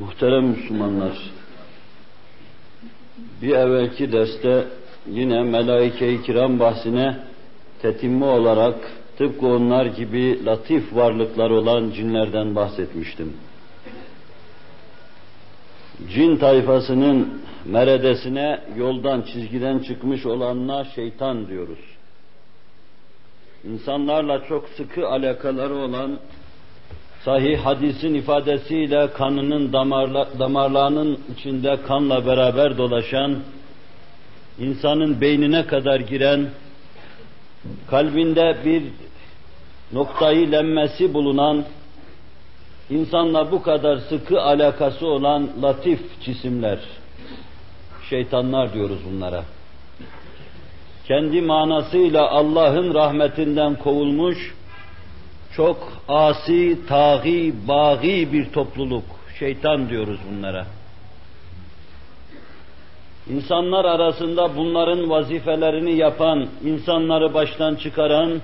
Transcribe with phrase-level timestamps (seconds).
[0.00, 1.18] Muhterem Müslümanlar,
[3.42, 4.64] bir evvelki derste
[5.10, 7.18] yine melaike-i kiram bahsine
[7.82, 8.74] tetimmi olarak
[9.18, 13.32] tıpkı onlar gibi latif varlıklar olan cinlerden bahsetmiştim.
[16.14, 21.78] Cin tayfasının meredesine yoldan, çizgiden çıkmış olanına şeytan diyoruz.
[23.64, 26.18] İnsanlarla çok sıkı alakaları olan
[27.26, 33.38] sahih hadisin ifadesiyle kanının damarla, damarlarının içinde kanla beraber dolaşan,
[34.58, 36.48] insanın beynine kadar giren,
[37.90, 38.82] kalbinde bir
[39.92, 41.64] noktayı lemmesi bulunan,
[42.90, 46.78] insanla bu kadar sıkı alakası olan latif cisimler,
[48.10, 49.44] şeytanlar diyoruz bunlara.
[51.08, 54.54] Kendi manasıyla Allah'ın rahmetinden kovulmuş,
[55.56, 59.04] çok asi, taği, baği bir topluluk,
[59.38, 60.66] şeytan diyoruz bunlara.
[63.30, 68.40] İnsanlar arasında bunların vazifelerini yapan, insanları baştan çıkaran,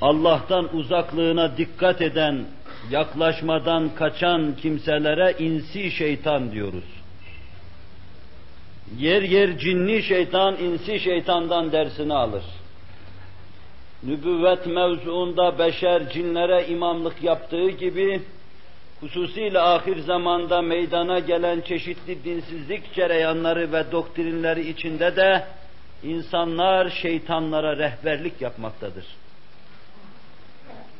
[0.00, 2.44] Allah'tan uzaklığına dikkat eden,
[2.90, 6.84] yaklaşmadan kaçan kimselere insi şeytan diyoruz.
[8.98, 12.42] Yer yer cinni şeytan, insi şeytandan dersini alır
[14.06, 18.22] nübüvvet mevzuunda beşer cinlere imamlık yaptığı gibi,
[19.00, 25.44] hususiyle ahir zamanda meydana gelen çeşitli dinsizlik cereyanları ve doktrinleri içinde de
[26.02, 29.04] insanlar şeytanlara rehberlik yapmaktadır.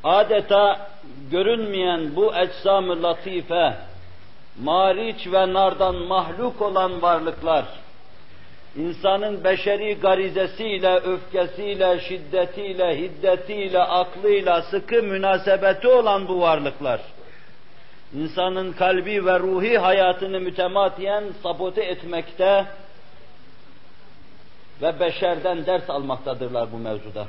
[0.04, 0.90] Adeta
[1.30, 3.74] görünmeyen bu eczam-ı latife,
[4.62, 7.64] mariç ve nardan mahluk olan varlıklar,
[8.76, 17.00] insanın beşeri garizesiyle, öfkesiyle, şiddetiyle, hiddetiyle, aklıyla sıkı münasebeti olan bu varlıklar,
[18.14, 22.66] insanın kalbi ve ruhi hayatını mütemadiyen sabote etmekte
[24.82, 27.26] ve beşerden ders almaktadırlar bu mevzuda.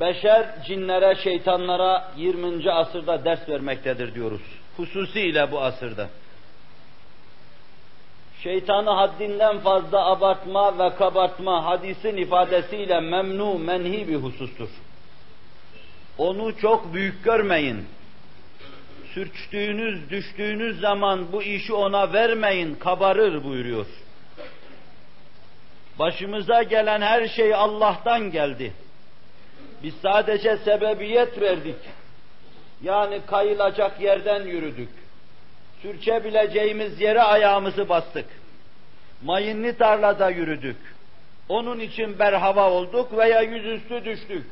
[0.00, 2.72] Beşer cinlere, şeytanlara 20.
[2.72, 4.40] asırda ders vermektedir diyoruz.
[4.76, 6.08] Hususiyle bu asırda
[8.42, 14.68] şeytanı haddinden fazla abartma ve kabartma hadisin ifadesiyle memnu, menhi bir husustur.
[16.18, 17.86] Onu çok büyük görmeyin.
[19.14, 23.86] Sürçtüğünüz, düştüğünüz zaman bu işi ona vermeyin, kabarır buyuruyor.
[25.98, 28.72] Başımıza gelen her şey Allah'tan geldi.
[29.82, 31.76] Biz sadece sebebiyet verdik.
[32.82, 34.88] Yani kayılacak yerden yürüdük
[35.82, 38.26] sürçebileceğimiz yere ayağımızı bastık.
[39.24, 40.76] Mayınlı tarlada yürüdük.
[41.48, 44.46] Onun için berhava olduk veya yüzüstü düştük.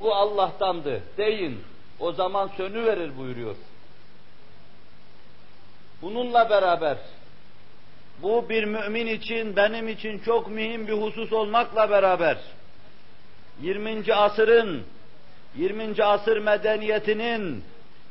[0.00, 1.60] Bu Allah'tandı deyin.
[2.00, 3.56] O zaman sönü verir buyuruyor.
[6.02, 6.96] Bununla beraber
[8.22, 12.38] bu bir mümin için, benim için çok mühim bir husus olmakla beraber
[13.62, 14.14] 20.
[14.14, 14.84] asırın,
[15.56, 16.04] 20.
[16.04, 17.64] asır medeniyetinin,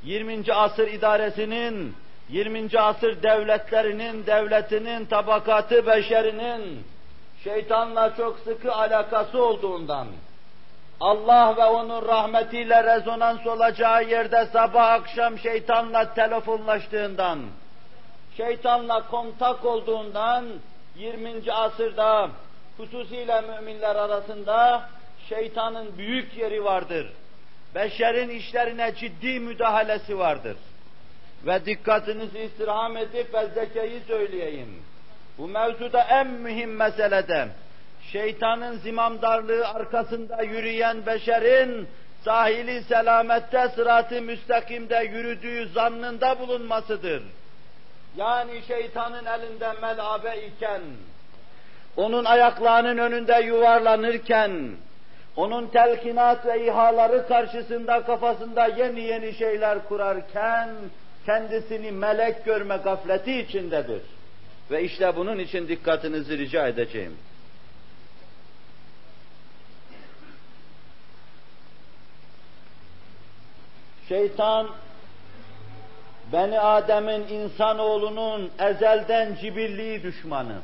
[0.04, 0.54] 20.
[0.54, 1.94] asır idaresinin,
[2.30, 2.80] 20.
[2.80, 6.84] asır devletlerinin, devletinin, tabakatı beşerinin
[7.44, 10.08] şeytanla çok sıkı alakası olduğundan,
[11.00, 17.40] Allah ve onun rahmetiyle rezonans olacağı yerde sabah akşam şeytanla telefonlaştığından,
[18.38, 20.46] şeytanla kontak olduğundan
[20.96, 21.52] 20.
[21.52, 22.30] asırda
[22.78, 24.90] hususiyle müminler arasında
[25.30, 27.14] şeytanın büyük yeri vardır.
[27.76, 30.58] Beşerin işlerine ciddi müdahalesi vardır
[31.46, 34.84] ve dikkatinizi istirham edip fezlekeyi söyleyeyim.
[35.38, 37.48] Bu mevzuda en mühim meselede
[38.12, 41.88] şeytanın zimamdarlığı arkasında yürüyen beşerin
[42.26, 47.24] sahili selamette sıratı müstakimde yürüdüğü zannında bulunmasıdır.
[48.18, 50.82] Yani şeytanın elinde melabe iken,
[51.98, 54.52] onun ayaklarının önünde yuvarlanırken,
[55.36, 60.70] onun telkinat ve ihaları karşısında kafasında yeni yeni şeyler kurarken,
[61.26, 64.02] kendisini melek görme gafleti içindedir.
[64.72, 67.18] Ve işte bunun için dikkatinizi rica edeceğim.
[74.10, 74.68] Şeytan,
[76.34, 80.56] Beni Adem'in insanoğlunun ezelden cibilliği düşmanı.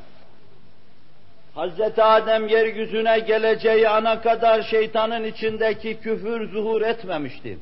[1.54, 7.58] Hazreti Adem yeryüzüne geleceği ana kadar şeytanın içindeki küfür zuhur etmemişti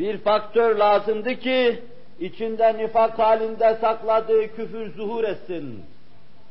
[0.00, 1.82] bir faktör lazımdı ki
[2.20, 5.84] içinde nifak halinde sakladığı küfür zuhur etsin.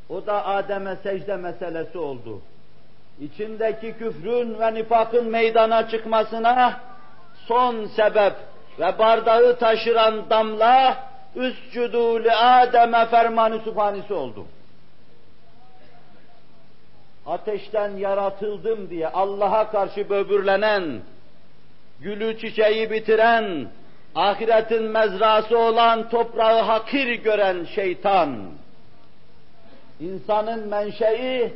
[0.09, 2.41] O da Adem'e secde meselesi oldu.
[3.19, 6.79] İçindeki küfrün ve nifakın meydana çıkmasına
[7.47, 8.33] son sebep
[8.79, 10.97] ve bardağı taşıran damla
[11.35, 14.45] üscudu li Adem'e fermanı sübhanesi oldu.
[17.25, 21.01] Ateşten yaratıldım diye Allah'a karşı böbürlenen,
[22.01, 23.67] gülü çiçeği bitiren,
[24.15, 28.35] ahiretin mezrası olan toprağı hakir gören şeytan,
[29.99, 31.53] insanın menşei,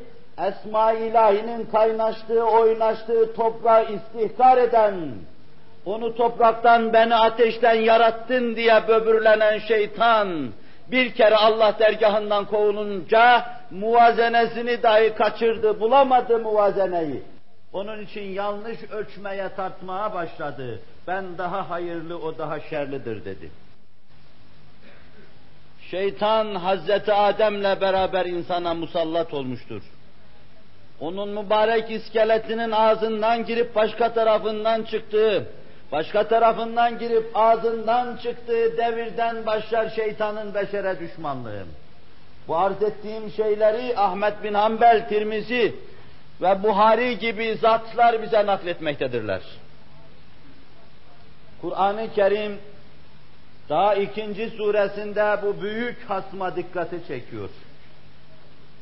[0.48, 4.96] Esma-i İlahi'nin kaynaştığı, oynaştığı toprağı istihkar eden,
[5.86, 10.52] onu topraktan beni ateşten yarattın diye böbürlenen şeytan,
[10.92, 17.24] bir kere Allah dergahından kovulunca muvazenesini dahi kaçırdı, bulamadı muvazeneyi.
[17.74, 20.80] Onun için yanlış ölçmeye tartmaya başladı.
[21.08, 23.52] Ben daha hayırlı, o daha şerlidir dedi.
[25.92, 29.82] Şeytan Hazreti Adem'le beraber insana musallat olmuştur.
[31.00, 35.48] Onun mübarek iskeletinin ağzından girip başka tarafından çıktığı,
[35.92, 41.64] başka tarafından girip ağzından çıktığı devirden başlar şeytanın beşere düşmanlığı.
[42.48, 45.76] Bu arz ettiğim şeyleri Ahmet bin Hanbel, Tirmizi
[46.41, 49.43] ve Buhari gibi zatlar bize nakletmektedirler.
[51.61, 52.59] Kur'an-ı Kerim
[53.69, 57.51] daha ikinci suresinde bu büyük hasma dikkati çekiyor.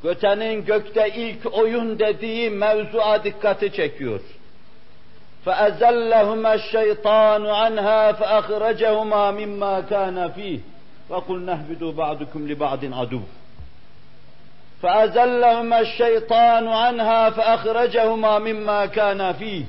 [0.02, 4.20] Göte'nin gökte ilk oyun dediği mevzua dikkati çekiyor.
[5.46, 10.60] فَأَزَلَّهُمَا الشَّيْطَانُ عَنْهَا فَأَخْرَجَهُمَا مِمَّا كَانَ فِيهِ
[11.10, 13.22] وَقُلْنَا اهْبِطُوا بَعْضُكُمْ لِبَعْضٍ عَدُوٌّ
[14.82, 19.64] فأزلهما الشيطان عنها فأخرجهما مما كان فيه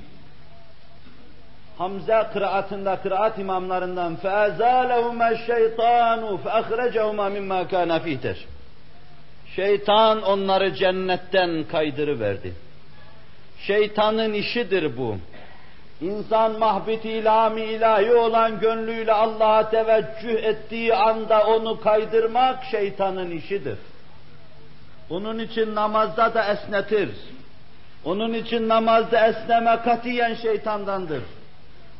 [1.77, 8.36] Hamza kıraatında kıraat imamlarından فَاَزَالَهُمَا الشَّيْطَانُ فَاَخْرَجَهُمَا مِمَّا كَانَ فِيهِدِر
[9.56, 12.54] Şeytan onları cennetten kaydırıverdi.
[13.59, 15.18] Şeytanın işidir bu.
[16.01, 23.77] İnsan mahbit ilami ilahi olan gönlüyle Allah'a teveccüh ettiği anda onu kaydırmak şeytanın işidir.
[25.12, 27.09] Onun için namazda da esnetir.
[28.06, 31.24] Onun için namazda esneme katiyen şeytandandır.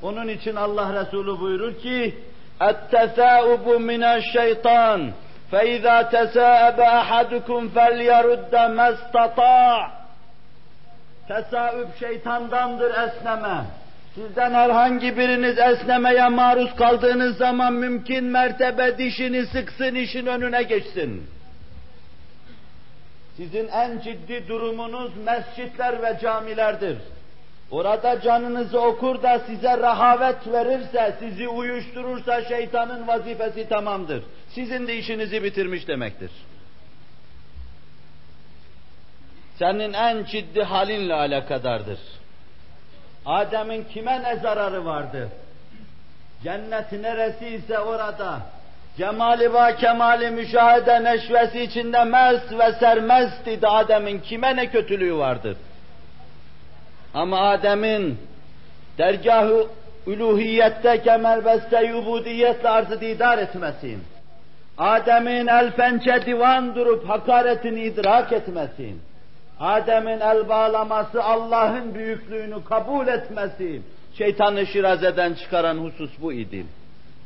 [0.01, 2.15] Onun için Allah Resulü buyurur ki
[2.59, 5.12] اَتَّثَاؤُبُ مِنَ الشَّيْطَانِ
[5.51, 9.89] فَاِذَا تَسَاءَبَ أَحَدُكُمْ فَلْيَرُدَّ مَا اسْتَطَاعَ
[11.27, 13.63] Tesaüp şeytandandır esneme.
[14.15, 21.31] Sizden herhangi biriniz esnemeye maruz kaldığınız zaman mümkün mertebe dişini sıksın, işin önüne geçsin.
[23.37, 26.99] Sizin en ciddi durumunuz mescitler ve camilerdir.
[27.70, 34.25] Orada canınızı okur da size rahavet verirse, sizi uyuşturursa şeytanın vazifesi tamamdır.
[34.49, 36.31] Sizin de işinizi bitirmiş demektir.
[39.58, 41.99] Senin en ciddi halinle alakadardır.
[43.26, 45.29] Adem'in kime ne zararı vardı?
[46.44, 48.40] Cennet neresi ise orada,
[48.97, 55.56] cemali ve kemali müşahede neşvesi içinde mest ve sermest idi Adem'in kime ne kötülüğü vardır?
[57.15, 58.19] Ama Adem'in
[58.99, 59.67] dergahı
[60.06, 63.99] uluhiyette kemelbeste ubudiyetle arzı didar etmesi,
[64.79, 68.94] Adem'in el pençe divan durup hakaretini idrak etmesi,
[69.61, 73.83] Adem'in el bağlaması Allah'ın büyüklüğünü kabul etmesi,
[74.19, 76.67] şeytanı şirazeden çıkaran husus bu idi.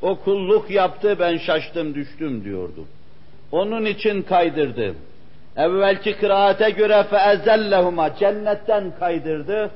[0.07, 2.85] O kulluk yaptı ben şaştım düştüm diyordu.
[3.53, 4.95] Onun için kaydırdı.
[5.57, 9.71] Evvelki kıraate göre feezellehuma cennetten kaydırdı.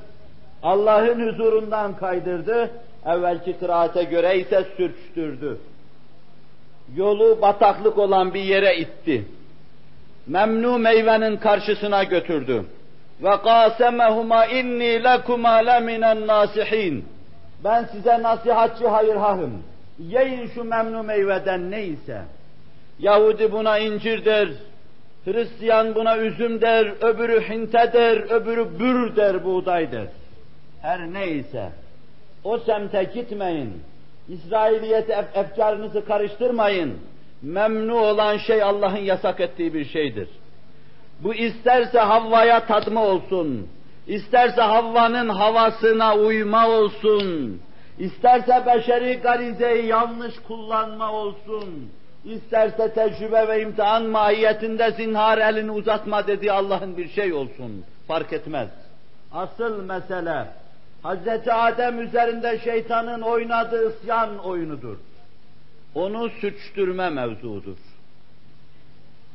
[0.62, 2.70] Allah'ın huzurundan kaydırdı.
[3.06, 5.58] Evvelki kıraate göre ise sürçtürdü.
[6.96, 9.24] Yolu bataklık olan bir yere itti.
[10.26, 12.64] Memnu meyvenin karşısına götürdü.
[13.22, 17.04] Ve qasemehuma inni lekuma leminen nasihin.
[17.64, 19.62] Ben size nasihatçı hayırhahım.
[20.00, 22.22] Yiyin şu memnu meyveden neyse.
[22.98, 24.48] Yahudi buna incir der,
[25.24, 30.06] Hristiyan buna üzüm der, öbürü hinte der, öbürü bür der, buğday der.
[30.82, 31.68] Her neyse.
[32.44, 33.82] O semte gitmeyin.
[34.28, 36.98] İsrailiyet ef efkarınızı karıştırmayın.
[37.42, 40.28] Memnu olan şey Allah'ın yasak ettiği bir şeydir.
[41.20, 43.68] Bu isterse Havva'ya tadma olsun,
[44.06, 47.60] isterse Havva'nın havasına uyma olsun,
[47.98, 51.90] isterse beşeri garizeyi yanlış kullanma olsun,
[52.24, 58.68] isterse tecrübe ve imtihan mahiyetinde zinhar elini uzatma dediği Allah'ın bir şey olsun, fark etmez.
[59.32, 60.46] Asıl mesele,
[61.04, 61.48] Hz.
[61.48, 64.96] Adem üzerinde şeytanın oynadığı isyan oyunudur.
[65.94, 67.76] Onu suçtürme mevzudur.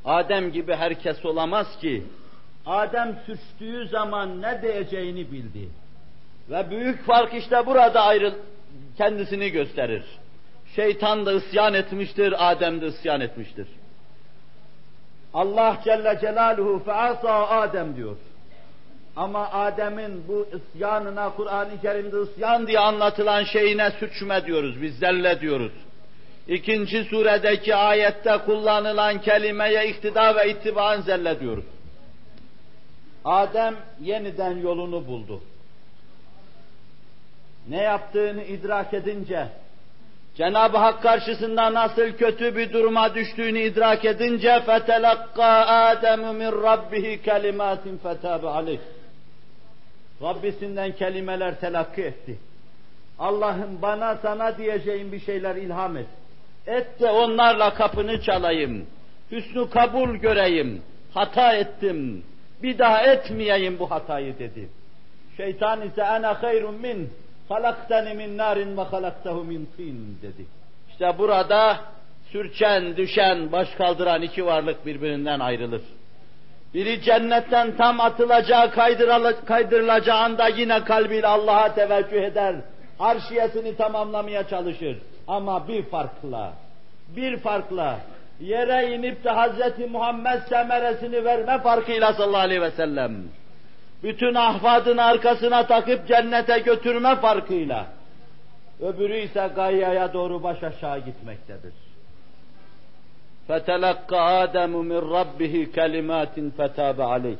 [0.05, 2.03] Adem gibi herkes olamaz ki,
[2.65, 5.69] Adem suçtuğu zaman ne diyeceğini bildi.
[6.49, 8.33] Ve büyük fark işte burada ayrı
[8.97, 10.03] kendisini gösterir.
[10.75, 13.67] Şeytan da isyan etmiştir, Adem de isyan etmiştir.
[15.33, 18.17] Allah Celle Celaluhu feasa Adem diyor.
[19.15, 25.71] Ama Adem'in bu isyanına Kur'an-ı Kerim'de isyan diye anlatılan şeyine suçme diyoruz, biz zelle diyoruz.
[26.47, 31.65] İkinci suredeki ayette kullanılan kelimeye iktida ve itibaan zelle diyoruz.
[33.25, 35.41] Adem yeniden yolunu buldu
[37.68, 39.48] Ne yaptığını idrak edince,
[40.34, 47.98] Cenab-ı Hak karşısında nasıl kötü bir duruma düştüğünü idrak edince فَتَلَقَّى آدَمُ مِنْ رَبِّهِ كَلِمَاتٍ
[48.04, 48.78] فَتَابَ عَلَيْهِ
[50.22, 52.38] Rabbisinden kelimeler telakki etti.
[53.18, 56.06] Allah'ım bana sana diyeceğim bir şeyler ilham et.
[56.66, 58.86] Et de onlarla kapını çalayım.
[59.30, 60.82] Hüsnü kabul göreyim.
[61.14, 62.24] Hata ettim.
[62.62, 64.68] Bir daha etmeyeyim bu hatayı dedi.
[65.36, 67.10] Şeytan ise ana hayrun min
[67.49, 70.45] halaktani min narin ve halaktahu min tin dedi.
[70.89, 71.77] İşte burada
[72.31, 75.81] sürçen, düşen, baş kaldıran iki varlık birbirinden ayrılır.
[76.73, 78.71] Biri cennetten tam atılacağı,
[79.45, 82.55] kaydırılacağı anda yine kalbiyle Allah'a teveccüh eder.
[82.97, 84.97] Harşiyesini tamamlamaya çalışır.
[85.27, 86.53] Ama bir farkla,
[87.15, 87.99] bir farkla,
[88.39, 89.89] yere inip de Hz.
[89.91, 93.23] Muhammed semeresini verme farkıyla sallallahu aleyhi ve sellem,
[94.02, 97.86] bütün ahvadın arkasına takıp cennete götürme farkıyla,
[98.80, 101.72] öbürü ise gayyaya doğru baş aşağı gitmektedir.
[103.48, 104.10] فَتَلَقَّ
[104.44, 107.36] آدَمُ مِنْ رَبِّهِ كَلِمَاتٍ فَتَابَ عَلَيْهِ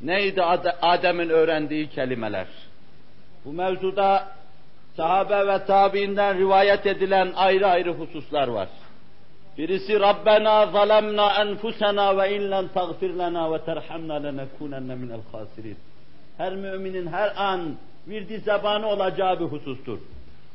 [0.00, 0.42] Neydi
[0.82, 2.46] Adem'in öğrendiği kelimeler?
[3.44, 4.28] Bu mevzuda
[4.96, 8.68] sahabe ve tabiinden rivayet edilen ayrı ayrı hususlar var.
[9.59, 15.77] Birisi Rabbena zalemna enfusena ve in lem tagfir lena ve terhamna lenekunenne minel khasirin.
[16.37, 17.61] Her müminin her an
[18.07, 19.99] virdi zabanı olacağı bir husustur.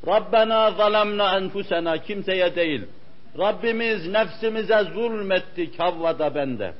[0.07, 2.83] Rabbena zalemna enfusena kimseye değil.
[3.39, 6.73] Rabbimiz nefsimize zulmettik Havva'da bende.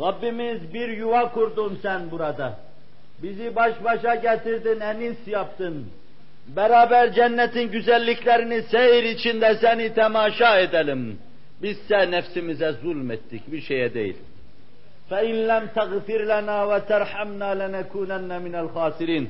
[0.00, 2.58] Rabbimiz bir yuva kurdun sen burada.
[3.22, 5.86] Bizi baş başa getirdin, enis yaptın.
[6.47, 11.19] Beraber cennetin güzelliklerini seyir içinde seni temaşa edelim.
[11.61, 14.17] Bizse nefsimize zulmettik, bir şeye değil.
[15.11, 19.25] فَاِنْ لَمْ تَغْفِرْ لَنَا وَتَرْحَمْنَا لَنَكُونَنَّ مِنَ الْخَاسِرِينَ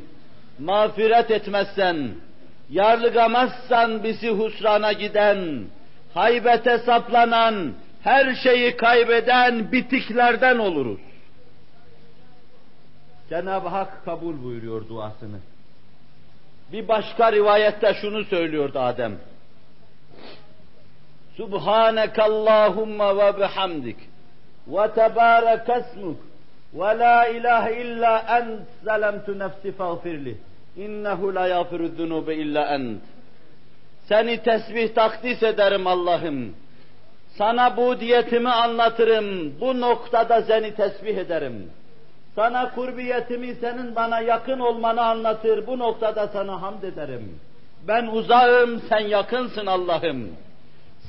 [0.59, 2.09] Mağfiret etmezsen,
[2.69, 5.63] yarlıgamazsan bizi husrana giden,
[6.13, 7.73] haybete saplanan,
[8.03, 11.00] her şeyi kaybeden bitiklerden oluruz.
[13.29, 15.38] Cenab-ı Hak kabul buyuruyor duasını.
[16.73, 19.18] Bir başka rivayette şunu söylüyordu Adem.
[21.37, 23.96] Subhaneke Allahumma ve bihamdik
[24.68, 26.20] ve tebarek esmuk
[26.75, 30.37] ve la ilahe illa ent zalemtu nefsi fagfirli
[30.76, 33.02] innehu la yafiru zunube illa ent
[34.08, 36.54] seni tesbih takdis ederim Allah'ım.
[37.38, 39.61] Sana bu diyetimi anlatırım.
[39.61, 41.70] Bu noktada seni tesbih ederim.
[42.36, 45.66] Sana kurbiyetimi, senin bana yakın olmanı anlatır.
[45.66, 47.38] Bu noktada sana hamd ederim.
[47.88, 50.28] Ben uzağım, sen yakınsın Allah'ım.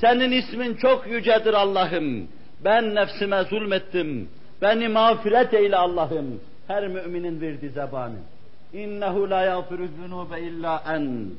[0.02, 2.28] Senin ismin çok yücedir Allah'ım.
[2.64, 4.30] Ben nefsime zulmettim.
[4.62, 6.42] Beni mağfiret eyle Allah'ım.
[6.68, 8.16] Her müminin verdi zebanı.
[8.74, 11.32] İnnehu la yağfiru zunube illa ent.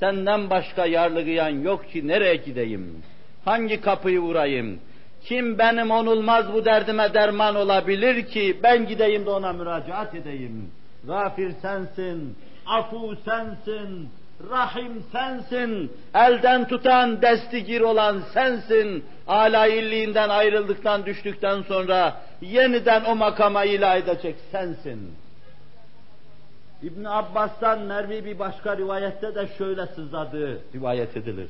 [0.00, 3.02] Senden başka yarlıgayan yok ki nereye gideyim?
[3.44, 4.80] Hangi kapıyı vurayım?
[5.24, 10.70] Kim benim onulmaz bu derdime derman olabilir ki ben gideyim de ona müracaat edeyim.
[11.04, 12.36] Gafir sensin,
[12.66, 14.08] afu sensin,
[14.50, 19.04] rahim sensin, elden tutan, destigir olan sensin.
[19.26, 25.14] Âlâ illiğinden ayrıldıktan, düştükten sonra yeniden o makama ilah edecek sensin.
[26.82, 31.48] İbn Abbas'tan Mervi bir başka rivayette de şöyle sızladığı rivayet edilir.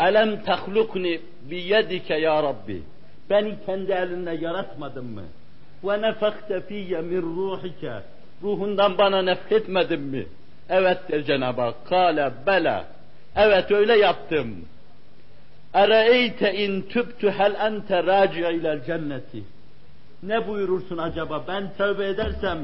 [0.00, 2.82] Elem tahlukni biyedike ya Rabbi.
[3.30, 5.22] Beni kendi elinle yaratmadın mı?
[5.84, 7.92] Ve nefekte fiyye min ruhike.
[8.42, 10.26] Ruhundan bana nefretmedin mi?
[10.68, 11.74] Evet der Cenab-ı Hak.
[11.88, 12.84] Kale bela.
[13.36, 14.64] Evet öyle yaptım.
[15.74, 19.42] Ere'eyte in tübtü hel ente raci'a ilel cenneti.
[20.22, 21.44] Ne buyurursun acaba?
[21.48, 22.58] Ben tövbe edersem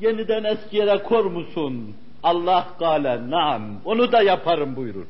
[0.00, 1.96] yeniden eski yere kor musun?
[2.22, 3.62] Allah gale naam.
[3.84, 5.06] Onu da yaparım buyurur.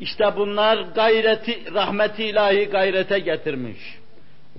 [0.00, 3.78] İşte bunlar gayreti, rahmeti ilahi gayrete getirmiş.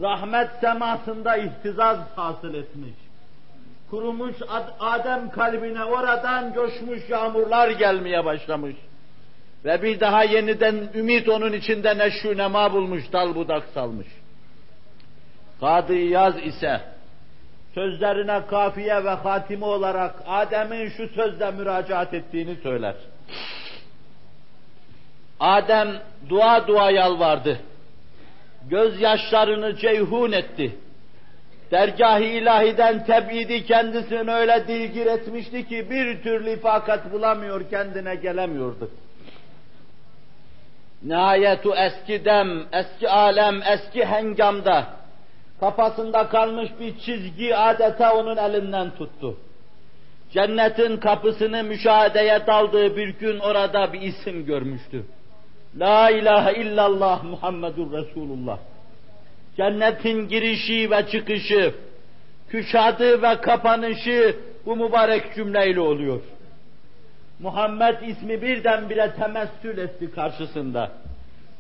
[0.01, 2.93] Rahmet semasında ihtizaz hasıl etmiş.
[3.89, 4.35] Kurumuş
[4.79, 8.75] Adem kalbine oradan coşmuş yağmurlar gelmeye başlamış.
[9.65, 14.07] Ve bir daha yeniden ümit onun içinde neşru nema bulmuş, dal budak salmış.
[15.59, 16.81] Kadı Yaz ise
[17.75, 22.95] sözlerine kafiye ve hatime olarak Adem'in şu sözle müracaat ettiğini söyler.
[25.39, 25.87] Adem
[26.29, 27.59] dua dua yalvardı.
[28.69, 30.75] Gözyaşlarını ceyhun etti.
[31.71, 38.91] Dergah-ı ilahiden tebidi kendisini öyle dilgir etmişti ki bir türlü ifakat bulamıyor, kendine gelemiyordu.
[41.03, 44.87] Nihayetu eski dem, eski alem, eski hengamda
[45.59, 49.37] kafasında kalmış bir çizgi adeta onun elinden tuttu.
[50.31, 55.05] Cennetin kapısını müşahedeye daldığı bir gün orada bir isim görmüştü.
[55.79, 58.57] La ilahe illallah Muhammedur Resulullah.
[59.57, 61.73] Cennetin girişi ve çıkışı,
[62.49, 66.21] küşadı ve kapanışı bu mübarek cümleyle oluyor.
[67.39, 70.91] Muhammed ismi birdenbire temessül etti karşısında.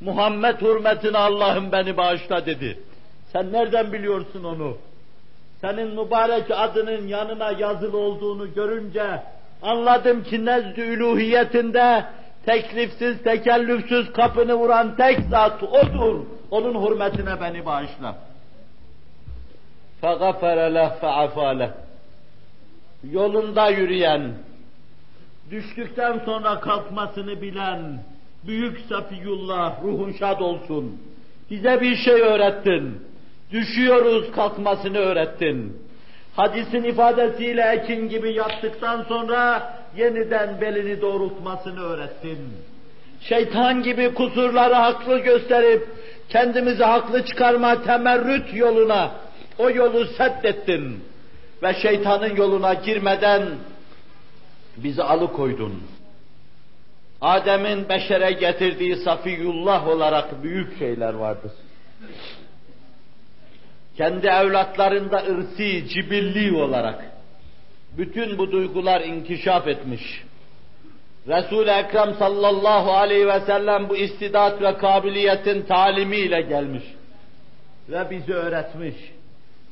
[0.01, 2.79] Muhammed hürmetine Allah'ım beni bağışla dedi.
[3.33, 4.77] Sen nereden biliyorsun onu?
[5.61, 9.23] Senin mübarek adının yanına yazılı olduğunu görünce
[9.61, 12.05] anladım ki nezdü üluhiyetinde
[12.46, 16.20] teklifsiz, tekellüfsüz kapını vuran tek zat odur.
[16.50, 18.16] Onun hürmetine beni bağışla.
[20.02, 21.70] فَغَفَرَ لَهْ فَعَفَى لَهْ
[23.10, 24.32] Yolunda yürüyen,
[25.50, 28.02] düştükten sonra kalkmasını bilen,
[28.46, 31.00] büyük Safiyullah ruhun şad olsun.
[31.50, 33.02] Bize bir şey öğrettin.
[33.52, 35.76] Düşüyoruz kalkmasını öğrettin.
[36.36, 42.39] Hadisin ifadesiyle ekin gibi yattıktan sonra yeniden belini doğrultmasını öğrettin.
[43.21, 45.87] Şeytan gibi kusurları haklı gösterip
[46.29, 49.11] kendimizi haklı çıkarma temerrüt yoluna
[49.57, 51.03] o yolu seddettin
[51.63, 53.43] ve şeytanın yoluna girmeden
[54.77, 55.83] bizi alıkoydun.
[57.21, 61.51] Adem'in beşere getirdiği Safiyullah olarak büyük şeyler vardır.
[63.97, 67.16] Kendi evlatlarında ırsi, cibilli olarak
[67.97, 70.23] bütün bu duygular inkişaf etmiş.
[71.27, 76.83] Resul-i Ekrem sallallahu aleyhi ve sellem bu istidat ve kabiliyetin talimiyle gelmiş
[77.89, 78.95] ve bizi öğretmiş.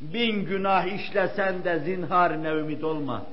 [0.02, 3.24] Bin günah işlesen de zinhar ne ümit olma.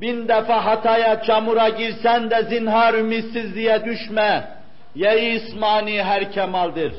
[0.00, 4.48] Bin defa hataya, çamura girsen de zinhar ümitsizliğe düşme.
[4.94, 6.92] Ye ismani her kemaldir.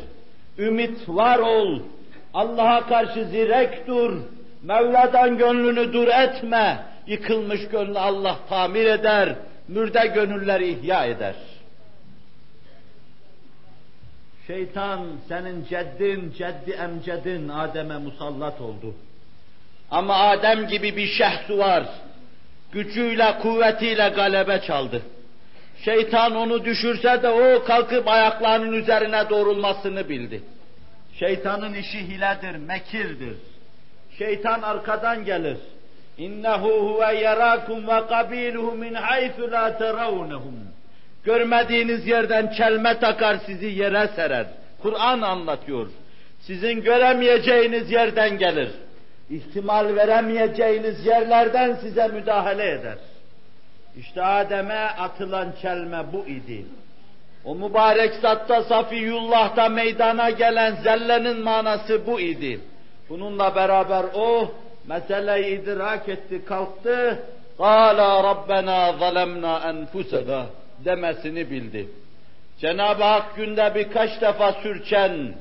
[0.58, 1.80] Ümit var ol.
[2.34, 4.22] Allah'a karşı zirek dur.
[4.64, 6.95] Mevla'dan gönlünü dur etme.
[7.08, 9.36] Yıkılmış gönlü Allah tamir eder.
[9.68, 11.36] Mürde gönülleri ihya eder.
[14.48, 18.96] Şeytan senin ceddin, ceddi emcedin Adem'e musallat oldu.
[19.92, 21.84] Ama Adem gibi bir şehsu var.
[22.72, 25.02] Gücüyle, kuvvetiyle galebe çaldı.
[25.86, 30.44] Şeytan onu düşürse de o kalkıp ayaklarının üzerine doğrulmasını bildi.
[31.20, 33.38] Şeytanın işi hiledir, mekirdir.
[34.18, 35.58] Şeytan arkadan gelir.
[36.18, 40.56] İnnehu huve yerakum ve kabiluhu min haythu la terawnehum.
[41.24, 44.46] Görmediğiniz yerden çelme takar sizi yere serer.
[44.82, 45.88] Kur'an anlatıyor.
[46.40, 48.70] Sizin göremeyeceğiniz yerden gelir.
[49.30, 52.98] İhtimal veremeyeceğiniz yerlerden size müdahale eder.
[53.98, 56.66] İşte Adem'e atılan çelme bu idi.
[57.46, 62.60] O mübarek zatta Safiyullah'ta meydana gelen zellenin manası bu idi.
[63.10, 64.52] Bununla beraber o
[64.88, 67.20] meseleyi idrak etti, kalktı.
[67.58, 70.46] Kâlâ Rabbena zalemnâ enfusenâ
[70.86, 71.88] demesini bildi.
[72.58, 75.34] Cenab-ı Hak günde birkaç defa sürçen,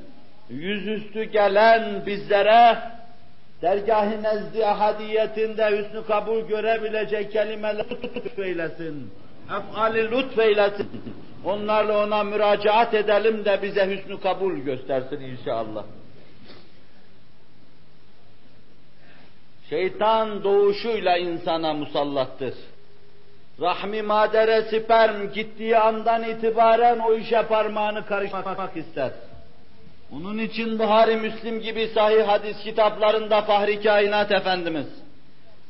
[0.50, 2.78] yüzüstü gelen bizlere
[3.62, 9.12] dergah-ı nezdi ahadiyetinde hüsnü kabul görebilecek kelimeler lütfeylesin.
[9.46, 10.88] Ef'ali lütfeylesin.
[11.44, 15.84] Onlarla ona müracaat edelim de bize hüsnü kabul göstersin inşallah.
[19.70, 22.54] Şeytan doğuşuyla insana musallattır.
[23.60, 29.10] Rahmi madere sperm gittiği andan itibaren o işe parmağını karıştırmak ister.
[30.12, 34.86] Onun için Buhari Müslim gibi sahih hadis kitaplarında Fahri Kainat Efendimiz,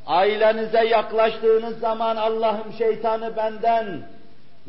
[0.06, 4.08] ailenize yaklaştığınız zaman Allah'ım şeytanı benden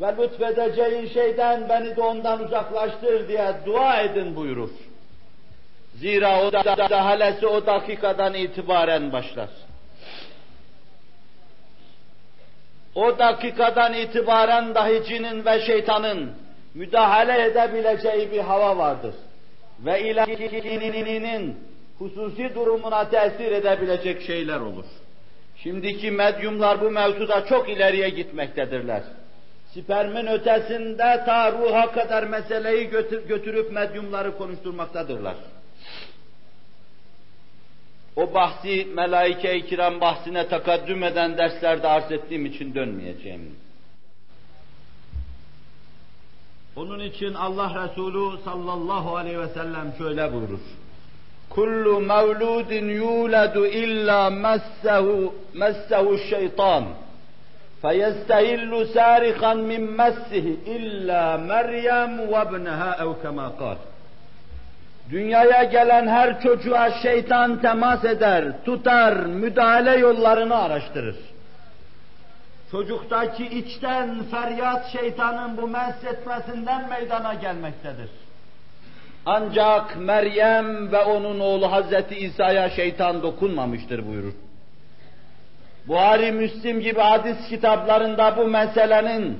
[0.00, 4.70] ve lütfedeceğin şeyden beni de ondan uzaklaştır diye dua edin buyurur.
[6.00, 6.52] Zira o
[6.90, 9.48] dahalesi o dakikadan itibaren başlar.
[12.94, 16.30] O dakikadan itibaren dahi cinin ve şeytanın
[16.74, 19.14] müdahale edebileceği bir hava vardır.
[19.84, 21.56] Ve ilahinin
[21.98, 24.84] hususi durumuna tesir edebilecek şeyler olur.
[25.56, 29.02] Şimdiki medyumlar bu mevzuda çok ileriye gitmektedirler.
[29.74, 35.34] Spermin ötesinde ta ruha kadar meseleyi götür, götürüp medyumları konuşturmaktadırlar.
[38.16, 43.56] O bahsi melaike-i kiram bahsine takaddüm eden derslerde arz ettiğim için dönmeyeceğim.
[46.76, 50.60] Onun için Allah Resulü sallallahu aleyhi ve sellem şöyle buyurur.
[51.50, 56.84] Kullu mevludin yuledu illa messehu messehu şeytan.
[57.82, 63.52] Feyestehillu sarikan min messihi illa Meryem ve ibneha ev kema.
[65.10, 71.16] Dünyaya gelen her çocuğa şeytan temas eder, tutar, müdahale yollarını araştırır.
[72.70, 78.10] Çocuktaki içten feryat şeytanın bu mesletmesinden meydana gelmektedir.
[79.26, 84.32] Ancak Meryem ve onun oğlu Hazreti İsa'ya şeytan dokunmamıştır buyurur.
[85.88, 89.38] Buhari, Müslim gibi hadis kitaplarında bu meselenin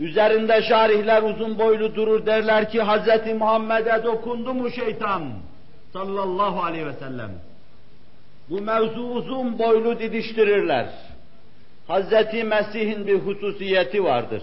[0.00, 3.34] üzerinde şarihler uzun boylu durur derler ki Hz.
[3.38, 5.22] Muhammed'e dokundu mu şeytan
[5.92, 7.30] sallallahu aleyhi ve sellem.
[8.50, 10.88] Bu mevzu uzun boylu didiştirirler.
[11.88, 12.12] Hz.
[12.44, 14.42] Mesih'in bir hususiyeti vardır.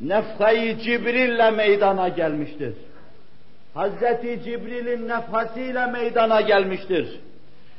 [0.00, 2.74] Nefhayı Cibril'le meydana gelmiştir.
[3.76, 4.22] Hz.
[4.44, 7.20] Cibril'in nefhasıyla meydana gelmiştir.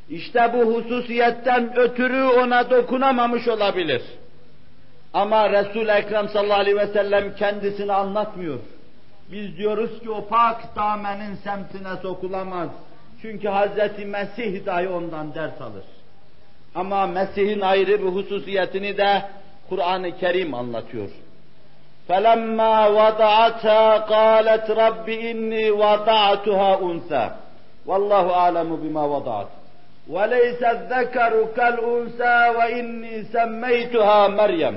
[0.10, 4.02] İşte bu hususiyetten ötürü ona dokunamamış olabilir.
[5.17, 8.59] Ama Resul-i Ekrem sallallahu aleyhi ve sellem kendisini anlatmıyor.
[9.33, 12.69] Biz diyoruz ki o pak damenin semtine sokulamaz.
[13.23, 15.85] Çünkü Hazreti Mesih dahi ondan ders alır.
[16.75, 19.23] Ama Mesih'in ayrı bir hususiyetini de
[19.69, 21.09] Kur'an-ı Kerim anlatıyor.
[22.09, 27.25] فَلَمَّا وَضَعَتْهَا قَالَتْ رَبِّ إِنِّي وَضَعْتُهَا أُنْثَى
[27.89, 29.51] وَاللّٰهُ أَعْلَمُ بِمَا وَضَعَتْ
[30.15, 34.77] وَلَيْسَ الذَّكَرُ كَالْأُنْثَى وَإِنِّي سَمَّيْتُهَا مَرْيَمَ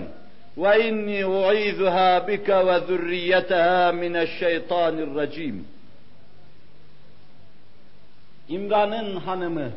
[0.57, 5.55] وَإِنِّي أُعِيذُهَا بِكَ وَذُرِّيَّتَهَا مِنَ الشَّيْطَانِ الرَّجِيمِ
[8.49, 9.71] İmran'ın hanımı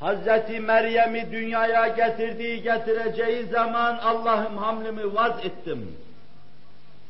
[0.00, 5.96] Hazreti Meryem'i dünyaya getirdiği getireceği zaman Allah'ım hamlimi vaz ettim.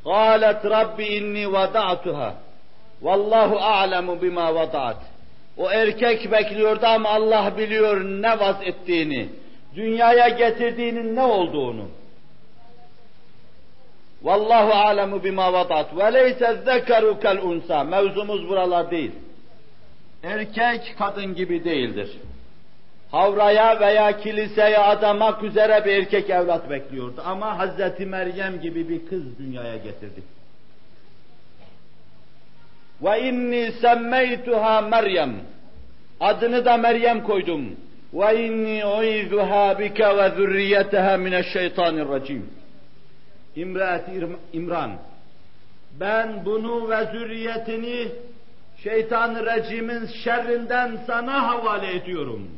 [0.05, 2.35] قالت Rabbi inni vada'tuha.
[3.03, 4.97] Vallahu a'lemu bima vada'at.
[5.57, 9.29] O erkek bekliyordu ama Allah biliyor ne vaz ettiğini,
[9.77, 11.89] dünyaya getirdiğinin ne olduğunu.
[14.24, 17.84] Vallahu alemu bima vadat ve leyse zekaru kel unsa.
[17.84, 19.12] Mevzumuz buralar değil.
[20.24, 22.18] Erkek kadın gibi değildir.
[23.12, 27.22] Havraya veya kiliseye adamak üzere bir erkek evlat bekliyordu.
[27.26, 30.24] Ama Hazreti Meryem gibi bir kız dünyaya getirdi.
[33.02, 35.36] Ve inni semmeytuha Meryem.
[36.20, 37.76] Adını da Meryem koydum.
[38.14, 42.61] Ve inni uizuha bike ve zürriyeteha mineşşeytanirracim.
[43.57, 44.05] İmraat
[44.53, 44.91] İmran.
[46.01, 48.09] Ben bunu ve zürriyetini
[48.83, 52.49] şeytan rejimin şerrinden sana havale ediyorum.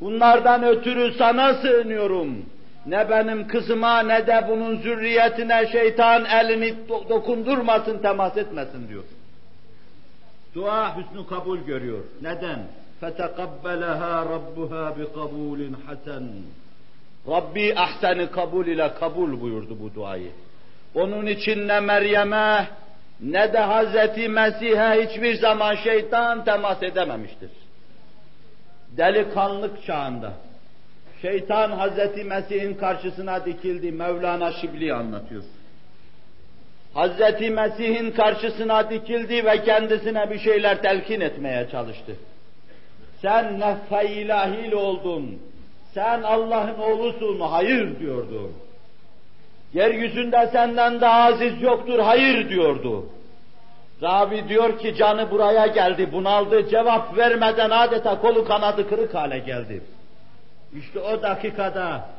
[0.00, 2.46] Bunlardan ötürü sana sığınıyorum.
[2.86, 9.04] Ne benim kızıma ne de bunun zürriyetine şeytan elini dokundurmasın, temas etmesin diyor.
[10.54, 12.04] Dua hüsnü kabul görüyor.
[12.22, 12.58] Neden?
[13.02, 16.24] فَتَقَبَّلَهَا رَبُّهَا بِقَبُولٍ حَسَنٍ
[17.27, 20.31] Rabbi ahseni kabul ile kabul buyurdu bu duayı.
[20.95, 22.67] Onun için ne Meryem'e
[23.21, 27.51] ne de Hazreti Mesih'e hiçbir zaman şeytan temas edememiştir.
[28.97, 30.33] Delikanlık çağında
[31.21, 33.91] şeytan Hazreti Mesih'in karşısına dikildi.
[33.91, 35.43] Mevlana Şibli anlatıyor.
[36.93, 42.15] Hazreti Mesih'in karşısına dikildi ve kendisine bir şeyler telkin etmeye çalıştı.
[43.21, 45.39] Sen nefhe ilahil oldun.
[45.93, 47.39] Sen Allah'ın oğlusun.
[47.39, 48.51] Hayır diyordu.
[49.73, 51.99] Yeryüzünde senden daha aziz yoktur.
[51.99, 53.05] Hayır diyordu.
[54.03, 59.81] Rabi diyor ki canı buraya geldi, bunaldı, cevap vermeden adeta kolu kanadı kırık hale geldi.
[60.79, 62.09] İşte o dakikada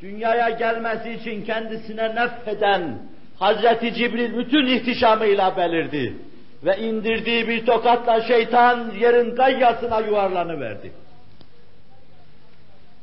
[0.00, 2.98] dünyaya gelmesi için kendisine nefheden
[3.38, 6.16] Hazreti Cibril bütün ihtişamıyla belirdi.
[6.64, 10.92] Ve indirdiği bir tokatla şeytan yerin gayyasına yuvarlanıverdi.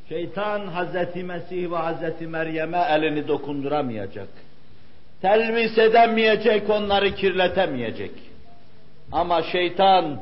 [0.10, 4.28] Şeytan Hazreti Mesih ve Hazreti Meryem'e elini dokunduramayacak.
[5.22, 8.12] Telvis edemeyecek, onları kirletemeyecek.
[9.12, 10.22] Ama şeytan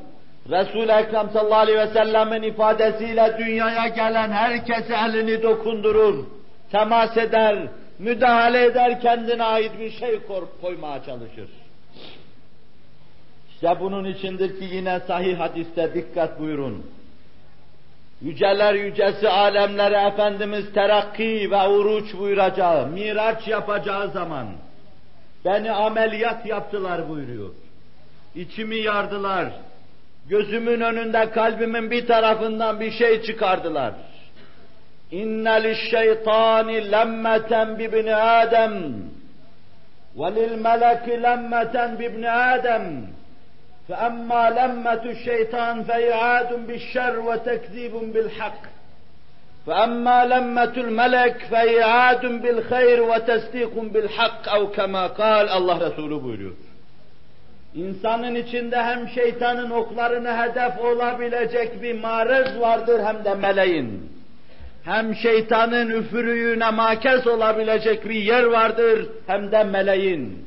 [0.49, 6.25] Resul-i Ekrem sallallahu aleyhi ve sellemin ifadesiyle dünyaya gelen herkese elini dokundurur,
[6.71, 7.57] temas eder,
[7.99, 10.19] müdahale eder, kendine ait bir şey
[10.61, 11.49] koymaya çalışır.
[13.49, 16.85] İşte bunun içindir ki yine sahih hadiste dikkat buyurun.
[18.21, 24.47] Yüceler yücesi alemlere Efendimiz terakki ve uruç buyuracağı, miraç yapacağı zaman
[25.45, 27.49] beni ameliyat yaptılar buyuruyor.
[28.35, 29.45] İçimi yardılar,
[30.29, 33.93] gözümün önünde kalbimin bir tarafından bir şey çıkardılar.
[35.11, 38.73] İnne lişşeytani lemmeten bibni Adem
[40.17, 43.07] ve lil meleki lemmeten bibni Adem
[43.88, 48.62] فأما لمة الشيطان فإعاد بالشر وتكذيب بالحق
[49.66, 56.52] فأما لمة الملك فإعاد بالخير وتصديق بالحق أو كما قال Allah Resulü buyuruyor.
[57.74, 64.10] İnsanın içinde hem şeytanın oklarına hedef olabilecek bir marez vardır hem de meleğin.
[64.84, 70.46] Hem şeytanın üfürüğüne makez olabilecek bir yer vardır hem de meleğin.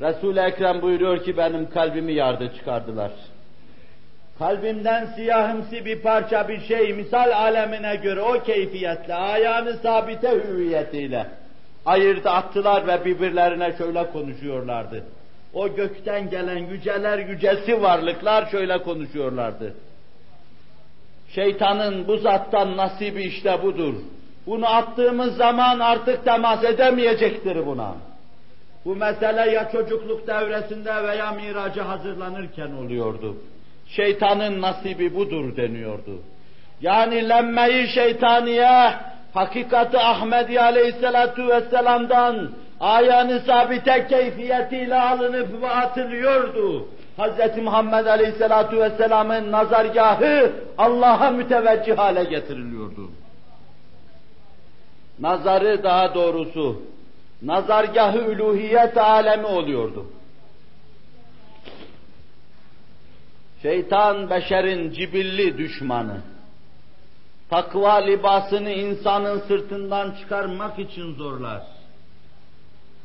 [0.00, 3.10] Resul-i Ekrem buyuruyor ki benim kalbimi yardı çıkardılar.
[4.38, 11.26] Kalbimden siyahımsı bir parça bir şey misal alemine göre o keyfiyetle, ayağını sabite hüviyetiyle
[11.88, 15.04] ayırdı attılar ve birbirlerine şöyle konuşuyorlardı.
[15.54, 19.74] O gökten gelen yüceler yücesi varlıklar şöyle konuşuyorlardı.
[21.34, 23.94] Şeytanın bu zattan nasibi işte budur.
[24.46, 27.94] Bunu attığımız zaman artık temas edemeyecektir buna.
[28.88, 33.36] Bu mesele ya çocukluk devresinde veya miraca hazırlanırken oluyordu.
[33.86, 36.22] Şeytanın nasibi budur deniyordu.
[36.80, 38.94] Yani lemmeyi şeytaniye,
[39.34, 46.88] hakikati Ahmedi Aleyhisselatu Vesselam'dan ayağını sabite keyfiyetiyle alınıp ve atılıyordu.
[47.18, 47.62] Hz.
[47.62, 53.10] Muhammed Aleyhisselatu Vesselam'ın nazargahı Allah'a müteveccih hale getiriliyordu.
[55.20, 56.82] Nazarı daha doğrusu
[57.42, 60.06] nazargahı üluhiyet alemi oluyordu.
[63.62, 66.20] Şeytan beşerin cibilli düşmanı.
[67.50, 71.62] Takva libasını insanın sırtından çıkarmak için zorlar.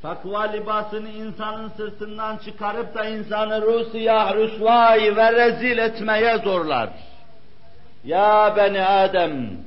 [0.01, 6.89] Takva libasını insanın sırtından çıkarıp da insanı rusiyah, rüsvay ve rezil etmeye zorlar.
[8.05, 9.57] Ya beni Adem,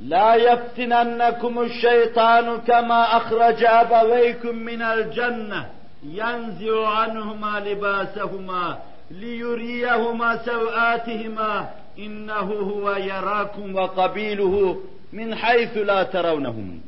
[0.00, 5.66] لا يفتننكم الشيطان كما أخرج أبويكم من الجنة.
[6.06, 8.78] ينزع عنهما لباسهما
[9.10, 11.70] ليريهما سوآتهما.
[11.98, 14.80] إنه هو يراكم وقبيله
[15.12, 16.80] من حيث لا ترونهم.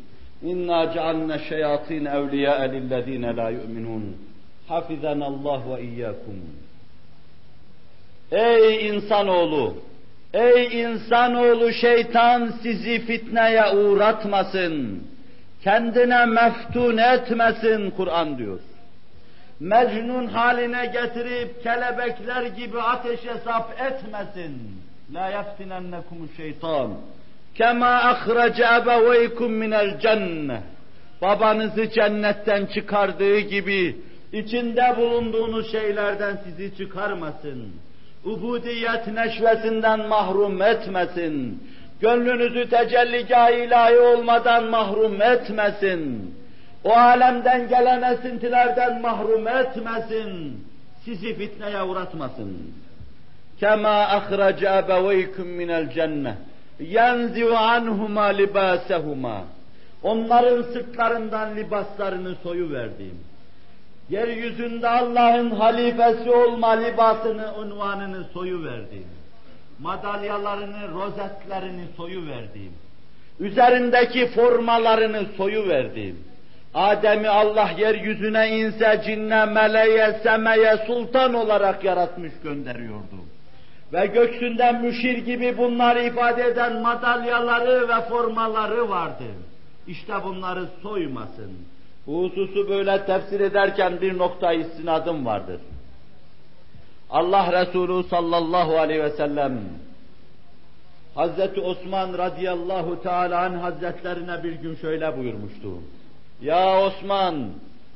[0.45, 4.17] إنا جعلنا الشياطين أولياء للذين لا يؤمنون.
[4.69, 6.41] حفظنا الله وإياكم.
[8.33, 9.75] Ey insanoğlu!
[10.33, 15.03] Ey insanoğlu şeytan sizi fitneye uğratmasın.
[15.65, 18.61] Kendine meftun etmesin Kur'an diyor.
[19.61, 24.83] Mecnun haline getirip kelebekler gibi ateşe sap etmesin.
[25.15, 26.95] La yeftinennekum şeytan.
[27.55, 30.61] Kema ahrace ebeveykum minel cenne.
[31.23, 33.97] Babanızı cennetten çıkardığı gibi
[34.33, 37.73] içinde bulunduğunuz şeylerden sizi çıkarmasın
[38.33, 41.63] ubudiyet neşvesinden mahrum etmesin.
[42.01, 46.35] Gönlünüzü tecelligâh ilahi olmadan mahrum etmesin.
[46.85, 50.65] O alemden gelen esintilerden mahrum etmesin.
[51.05, 52.73] Sizi fitneye uğratmasın.
[53.61, 56.35] Kema ahrace ebeveykum minel cennet.
[56.81, 59.45] Yenzi'u anhuma libasehuma.
[60.03, 63.28] Onların sırtlarından libaslarını soyu verdim
[64.11, 69.07] yeryüzünde Allah'ın halifesi olma libasını, unvanını soyu verdim.
[69.79, 72.73] Madalyalarını, rozetlerini soyu verdim.
[73.41, 76.19] Üzerindeki formalarını soyu verdim.
[76.75, 83.19] Adem'i Allah yeryüzüne inse, cinne, meleğe, semeye, sultan olarak yaratmış gönderiyordu.
[83.93, 89.25] Ve göksünden müşir gibi bunları ifade eden madalyaları ve formaları vardı.
[89.87, 91.51] İşte bunları soymasın
[92.09, 95.61] bu hususu böyle tefsir ederken bir nokta istinadım vardır.
[97.11, 99.61] Allah Resulü sallallahu aleyhi ve sellem
[101.15, 105.69] Hazreti Osman radıyallahu teala an hazretlerine bir gün şöyle buyurmuştu.
[106.43, 107.51] Ya Osman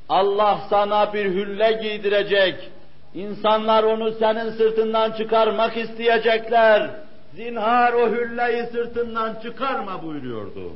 [0.08, 2.70] Allah sana bir hülle giydirecek.
[3.14, 6.90] İnsanlar onu senin sırtından çıkarmak isteyecekler.
[7.34, 10.72] Zinhar o hülleyi sırtından çıkarma buyuruyordu.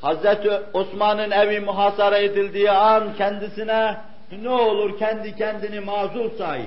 [0.00, 3.96] Hazreti Osman'ın evi muhasara edildiği an kendisine
[4.42, 6.60] ne olur kendi kendini mazur say.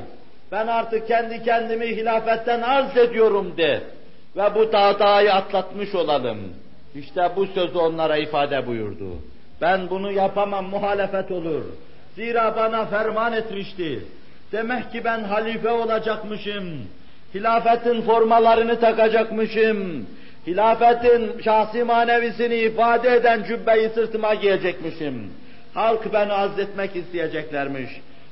[0.51, 3.81] Ben artık kendi kendimi hilafetten arz ediyorum de.
[4.37, 6.37] Ve bu dağdayı atlatmış olalım.
[6.95, 9.15] İşte bu sözü onlara ifade buyurdu.
[9.61, 11.63] Ben bunu yapamam, muhalefet olur.
[12.15, 14.05] Zira bana ferman etmişti.
[14.51, 16.87] Demek ki ben halife olacakmışım.
[17.33, 20.07] Hilafetin formalarını takacakmışım
[20.47, 25.34] hilafetin şahsi manevisini ifade eden cübbeyi sırtıma giyecekmişim.
[25.73, 27.89] Halk beni azletmek isteyeceklermiş.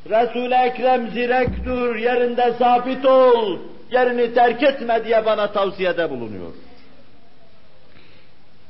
[0.10, 3.60] Resul-i Ekrem zirek dur, yerinde sabit ol,
[3.92, 6.52] yerini terk etme diye bana tavsiyede bulunuyor.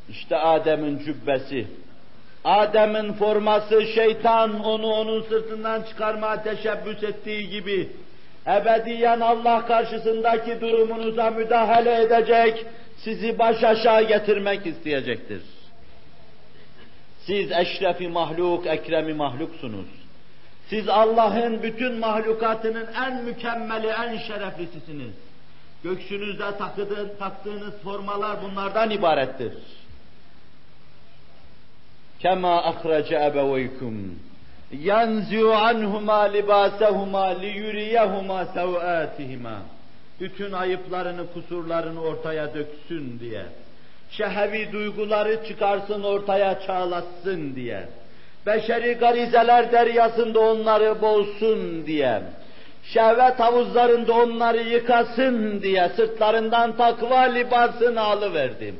[0.09, 1.67] İşte Adem'in cübbesi,
[2.43, 7.89] Adem'in forması şeytan onu onun sırtından çıkarmaya teşebbüs ettiği gibi
[8.47, 12.65] ebediyen Allah karşısındaki durumunuza müdahale edecek,
[13.03, 15.41] sizi baş aşağı getirmek isteyecektir.
[17.25, 19.87] Siz eşrefi mahluk, ekremi mahluksunuz.
[20.69, 25.13] Siz Allah'ın bütün mahlukatının en mükemmeli, en şereflisisiniz.
[25.83, 26.57] Göksünüzde
[27.19, 29.53] taktığınız formalar bunlardan ibarettir.
[32.19, 34.19] Kema ahrece ebeveykum
[34.71, 39.61] yanzi'u anhuma libasahuma liyuriyahuma sevâtihima
[40.19, 43.45] bütün ayıplarını, kusurlarını ortaya döksün diye.
[44.11, 47.87] Şehevi duyguları çıkarsın ortaya çağlatsın diye.
[48.45, 52.21] Beşeri garizeler deryasında onları boğsun diye.
[52.83, 58.75] Şehvet havuzlarında onları yıkasın diye sırtlarından takva libasını alıverdim.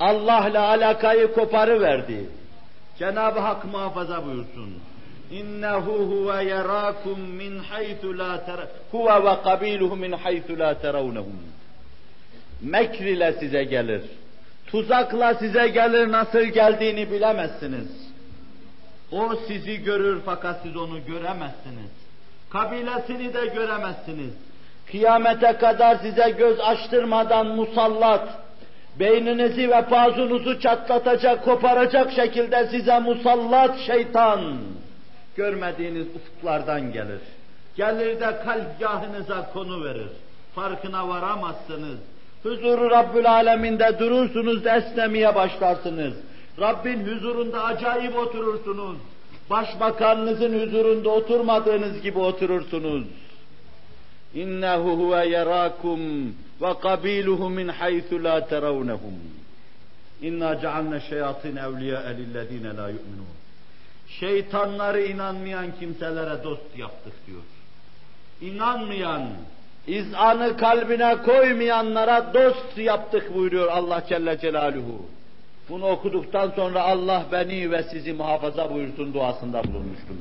[0.00, 2.24] Allah'la alakayı koparıverdi.
[2.98, 4.74] Cenab-ı Hak muhafaza buyursun.
[5.30, 11.40] İnnehu huve yerakum min haythu la tera huve ve kabiluhu min haythu la terawnahum.
[12.62, 14.02] Mekr ile size gelir.
[14.66, 17.88] Tuzakla size gelir nasıl geldiğini bilemezsiniz.
[19.12, 21.90] O sizi görür fakat siz onu göremezsiniz.
[22.50, 24.34] Kabilesini de göremezsiniz.
[24.90, 28.28] Kıyamete kadar size göz açtırmadan musallat,
[28.98, 34.40] beyninizi ve pazunuzu çatlatacak, koparacak şekilde size musallat şeytan
[35.36, 37.20] görmediğiniz ufuklardan gelir.
[37.76, 40.08] Gelir de kalpgahınıza konu verir.
[40.54, 41.98] Farkına varamazsınız.
[42.42, 46.14] Huzuru Rabbül Aleminde durursunuz esnemeye başlarsınız.
[46.60, 48.96] Rabbin huzurunda acayip oturursunuz.
[49.50, 53.04] Başbakanınızın huzurunda oturmadığınız gibi oturursunuz.
[54.34, 56.00] İnnehu huve yerakum
[56.62, 59.14] ve kabiluhu min haythu la terawnahum.
[60.22, 63.26] İnna cealne şeyatin evliya lillezine la yu'minun
[64.20, 67.42] şeytanları inanmayan kimselere dost yaptık diyor.
[68.40, 69.28] İnanmayan,
[69.86, 75.06] izanı kalbine koymayanlara dost yaptık buyuruyor Allah Celle Celaluhu.
[75.68, 80.20] Bunu okuduktan sonra Allah beni ve sizi muhafaza buyursun duasında bulunmuştum.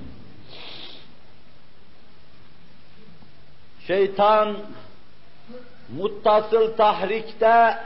[3.88, 4.58] Şeytan
[5.97, 7.77] muttasıl tahrikte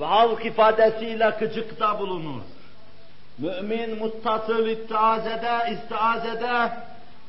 [0.00, 2.42] ve halk ifadesiyle kıcıkta bulunur.
[3.38, 6.70] Mümin muttasıl istiazede, istiazede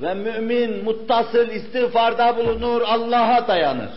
[0.02, 3.90] ve mümin muttasıl istiğfarda bulunur, Allah'a dayanır.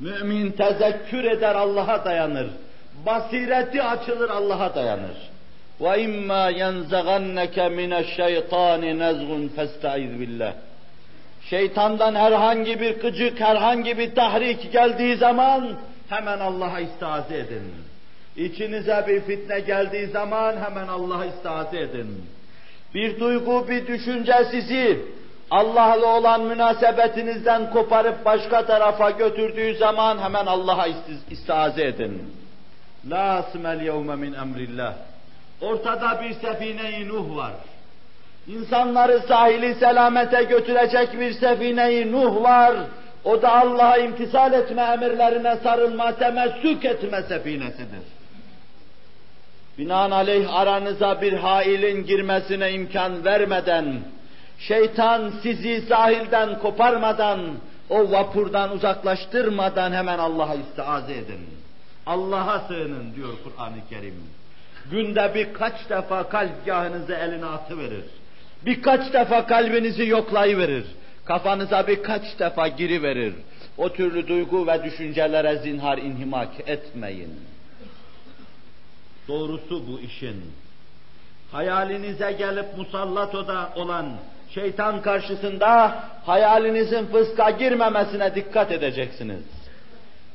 [0.00, 2.46] Mümin tezekkür eder, Allah'a dayanır.
[3.06, 5.30] Basireti açılır, Allah'a dayanır.
[5.80, 10.52] Ve imma yenzaganneke mineşşeytani nezgun festaiz billah.
[11.50, 15.70] Şeytandan herhangi bir gıcık, herhangi bir tahrik geldiği zaman
[16.08, 17.89] hemen Allah'a istiaze edin.
[18.36, 22.24] İçinize bir fitne geldiği zaman hemen Allah'a istiaze edin.
[22.94, 25.00] Bir duygu, bir düşünce sizi
[25.50, 30.86] Allah'la olan münasebetinizden koparıp başka tarafa götürdüğü zaman hemen Allah'a
[31.30, 32.34] istiaze edin.
[33.10, 34.94] La asmel yevme min emrillah.
[35.60, 37.52] Ortada bir sefine-i Nuh var.
[38.46, 42.74] İnsanları sahili selamete götürecek bir sefine-i Nuh var.
[43.24, 48.19] O da Allah'a imtisal etme emirlerine sarılma, temessük etme sefinesidir.
[49.80, 54.00] Binaenaleyh aranıza bir hailin girmesine imkan vermeden,
[54.58, 57.40] şeytan sizi sahilden koparmadan,
[57.90, 61.40] o vapurdan uzaklaştırmadan hemen Allah'a istiaze edin.
[62.06, 64.14] Allah'a sığının diyor Kur'an-ı Kerim.
[64.90, 68.04] Günde birkaç defa kalpgahınızı eline atıverir.
[68.66, 70.84] Birkaç defa kalbinizi yoklayıverir.
[71.24, 73.34] Kafanıza birkaç defa giriverir.
[73.78, 77.30] O türlü duygu ve düşüncelere zinhar inhimak etmeyin.
[79.30, 80.36] Doğrusu bu işin.
[81.52, 83.34] Hayalinize gelip musallat
[83.76, 84.06] olan
[84.54, 89.44] şeytan karşısında hayalinizin fıska girmemesine dikkat edeceksiniz.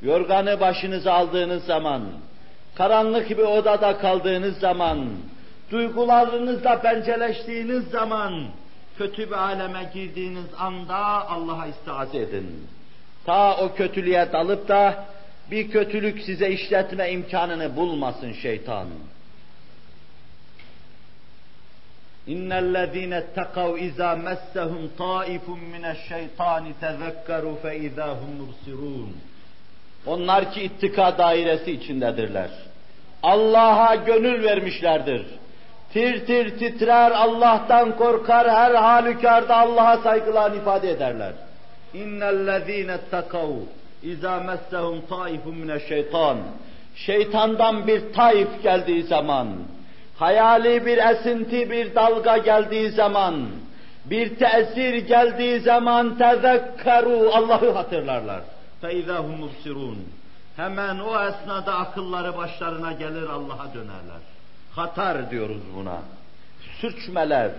[0.02, 2.02] Yorganı başınıza aldığınız zaman,
[2.76, 5.10] karanlık bir odada kaldığınız zaman,
[5.72, 8.44] duygularınızla penceleştiğiniz zaman,
[8.98, 10.96] kötü bir aleme girdiğiniz anda
[11.30, 12.68] Allah'a istiaze edin.
[13.26, 15.06] Ta o kötülüğe dalıp da
[15.52, 18.88] bir kötülük size işletme imkanını bulmasın şeytan.
[22.28, 29.10] İnnellezîne tekav izâ messehum taifun mineşşeytâni tezekkeru fe izâhum mubsirûn.
[30.06, 32.50] Onlar ki ittika dairesi içindedirler.
[33.24, 35.26] Allah'a gönül vermişlerdir.
[35.94, 41.34] tir tir titrer, Allah'tan korkar, her halükarda Allah'a saygılarını ifade ederler.
[41.94, 42.98] İnnellezîne
[44.02, 46.38] takav izâ messehum taifun mineşşeytan.
[46.96, 49.48] Şeytandan bir taif geldiği zaman,
[50.18, 53.48] hayali bir esinti, bir dalga geldiği zaman,
[54.06, 58.42] bir tesir geldiği zaman tezekkeru Allah'ı hatırlarlar.
[58.82, 59.98] Feizahum mubsirun.
[60.56, 64.22] Hemen o esnada akılları başlarına gelir Allah'a dönerler.
[64.76, 66.02] Hatar diyoruz buna.
[66.82, 67.52] Sürçmeler,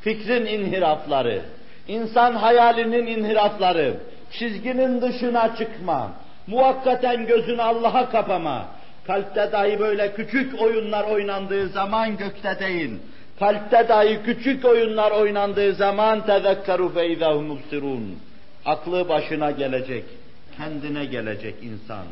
[0.00, 1.42] fikrin inhirafları,
[1.88, 3.96] insan hayalinin inhirafları,
[4.32, 6.12] çizginin dışına çıkma,
[6.46, 8.66] muvakkaten gözünü Allah'a kapama,
[9.06, 12.90] kalpte dahi böyle küçük oyunlar oynandığı zaman gökte değil,
[13.38, 18.18] kalpte dahi küçük oyunlar oynandığı zaman tezekkeru fe izahum mubsirun.
[18.64, 20.04] Aklı başına gelecek,
[20.56, 22.06] kendine gelecek insan.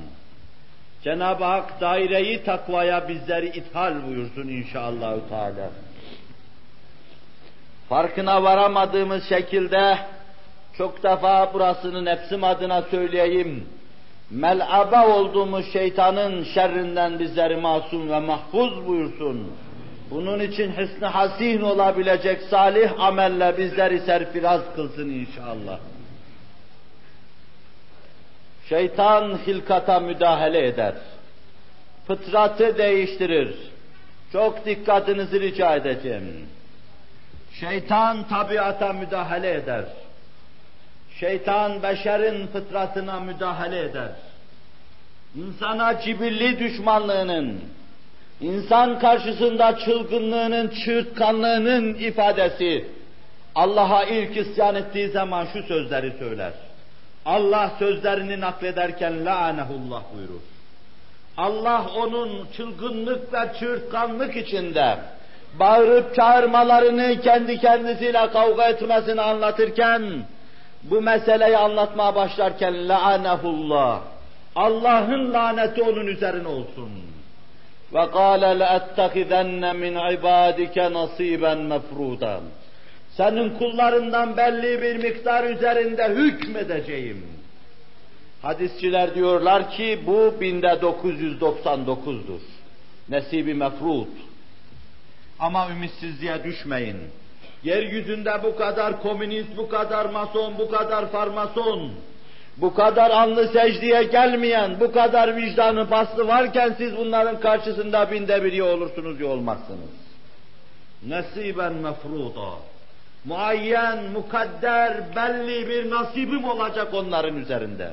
[1.05, 5.71] Cenab-ı Hak daireyi takvaya bizleri ithal buyursun inşallah Teala.
[7.89, 9.99] Farkına varamadığımız şekilde
[10.79, 13.67] çok defa burasını nefsim adına söyleyeyim.
[14.31, 19.53] Mel'aba olduğumuz şeytanın şerrinden bizleri masum ve mahfuz buyursun.
[20.11, 25.79] Bunun için hısn hasin olabilecek salih amelle bizleri serfiraz kılsın inşallah.
[28.69, 30.95] Şeytan hilkata müdahale eder.
[32.07, 33.57] Fıtratı değiştirir.
[34.33, 36.47] Çok dikkatinizi rica edeceğim.
[37.61, 39.85] Şeytan tabiata müdahale eder.
[41.23, 44.09] Şeytan beşerin fıtratına müdahale eder.
[45.37, 47.61] İnsana cibilli düşmanlığının,
[48.41, 52.87] insan karşısında çılgınlığının, çığırtkanlığının ifadesi,
[53.55, 56.53] Allah'a ilk isyan ettiği zaman şu sözleri söyler.
[57.27, 60.43] Allah sözlerini naklederken la'anehullah buyurur.
[61.37, 64.99] Allah onun çılgınlık ve çığırtkanlık içinde
[65.59, 70.03] bağırıp çağırmalarını kendi kendisiyle kavga etmesini anlatırken
[70.83, 74.01] bu meseleyi anlatmaya başlarken la'anehullah
[74.57, 76.91] Allah'ın laneti onun üzerine olsun.
[77.95, 82.41] Ve kâle le'ettekizenne min ibadike nasiben mefruda.
[83.17, 87.27] Senin kullarından belli bir miktar üzerinde hükmedeceğim.
[88.43, 92.41] Hadisçiler diyorlar ki bu binde 999'dur.
[93.09, 94.09] Nesibi mefrut.
[95.39, 96.97] Ama ümitsizliğe düşmeyin.
[97.64, 101.92] Yeryüzünde bu kadar komünist, bu kadar mason, bu kadar farmason,
[102.58, 108.64] bu kadar anlı secdeye gelmeyen, bu kadar vicdanı bastı varken siz bunların karşısında binde biri
[108.64, 109.90] olursunuz ya olmazsınız.
[111.04, 112.50] Nesiben mefruda.
[113.26, 117.92] Muayyen, mukadder, belli bir nasibim olacak onların üzerinde.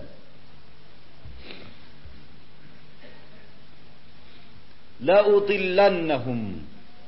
[5.05, 6.41] لَاُضِلَّنَّهُمْ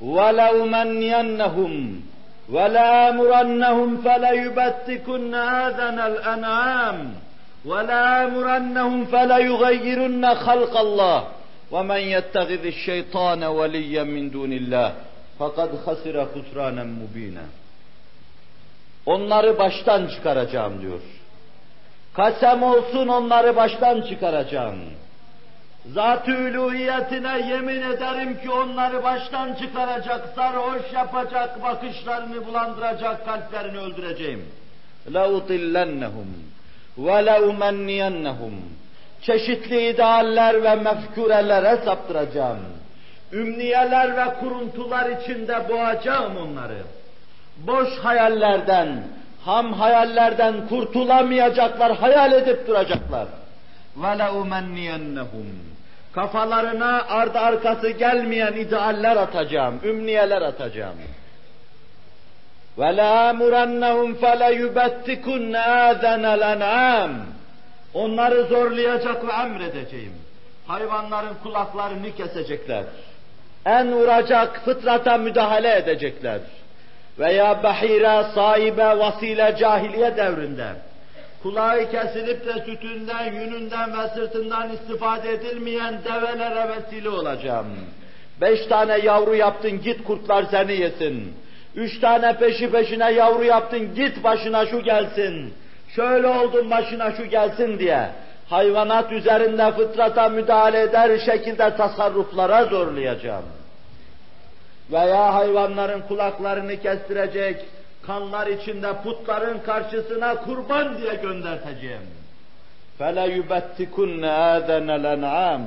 [0.01, 2.01] وَلَاُمَنِّيَنَّهُمْ
[2.49, 5.33] وَلَامُرَنَّهُمْ فَلَيُبَتِّكُنَّ
[5.65, 6.97] آذَنَ الْأَنْعَامِ
[7.65, 11.23] وَلَامُرَنَّهُمْ فَلَيُغَيِّرُنَّ خَلْقَ اللّٰهِ
[11.71, 14.91] وَمَنْ يَتَّخِذِ الشَّيْطَانَ وَلِيًّا مِنْ دُونِ اللّٰهِ
[15.39, 17.45] فَقَدْ خَسِرَ خُسْرَانًا مُب۪ينًا
[19.05, 21.01] Onları baştan çıkaracağım diyor.
[22.13, 24.79] Kasem olsun onları baştan çıkaracağım.
[25.93, 34.45] Zat-ı uluhiyetine yemin ederim ki onları baştan çıkaracak, sarhoş yapacak, bakışlarını bulandıracak, kalplerini öldüreceğim.
[35.11, 36.29] لَاُطِلَّنَّهُمْ
[36.99, 38.51] وَلَاُمَنِّيَنَّهُمْ
[39.21, 42.59] Çeşitli idealler ve mefkurelere saptıracağım.
[43.33, 46.77] Ümniyeler ve kuruntular içinde boğacağım onları.
[47.57, 49.03] Boş hayallerden,
[49.45, 53.27] ham hayallerden kurtulamayacaklar, hayal edip duracaklar.
[53.99, 55.70] وَلَاُمَنِّيَنَّهُمْ
[56.13, 60.95] Kafalarına ardı arkası gelmeyen idealler atacağım, ümniyeler atacağım.
[62.77, 67.11] وَلَامُرَنَّهُمْ فَلَيُبَتِّكُنَّ آذَنَ الْاَنْعَامِ
[67.93, 70.13] Onları zorlayacak ve emredeceğim.
[70.67, 72.83] Hayvanların kulaklarını kesecekler.
[73.65, 76.39] En vuracak fıtrata müdahale edecekler.
[77.19, 80.67] Veya bahire, sahibe, vasile cahiliye devrinde
[81.42, 87.66] kulağı kesilip de sütünden, yününden ve sırtından istifade edilmeyen develere vesile olacağım.
[88.40, 91.34] Beş tane yavru yaptın git kurtlar seni yesin.
[91.74, 95.54] Üç tane peşi peşine yavru yaptın git başına şu gelsin.
[95.96, 98.08] Şöyle oldun başına şu gelsin diye.
[98.50, 103.44] Hayvanat üzerinde fıtrata müdahale eder şekilde tasarruflara zorlayacağım.
[104.92, 107.64] Veya hayvanların kulaklarını kestirecek,
[108.07, 112.01] kanlar içinde putların karşısına kurban diye gönderteceğim.
[112.99, 115.61] فَلَا يُبَتِّكُنَّ آذَنَ الْاَنْعَامِ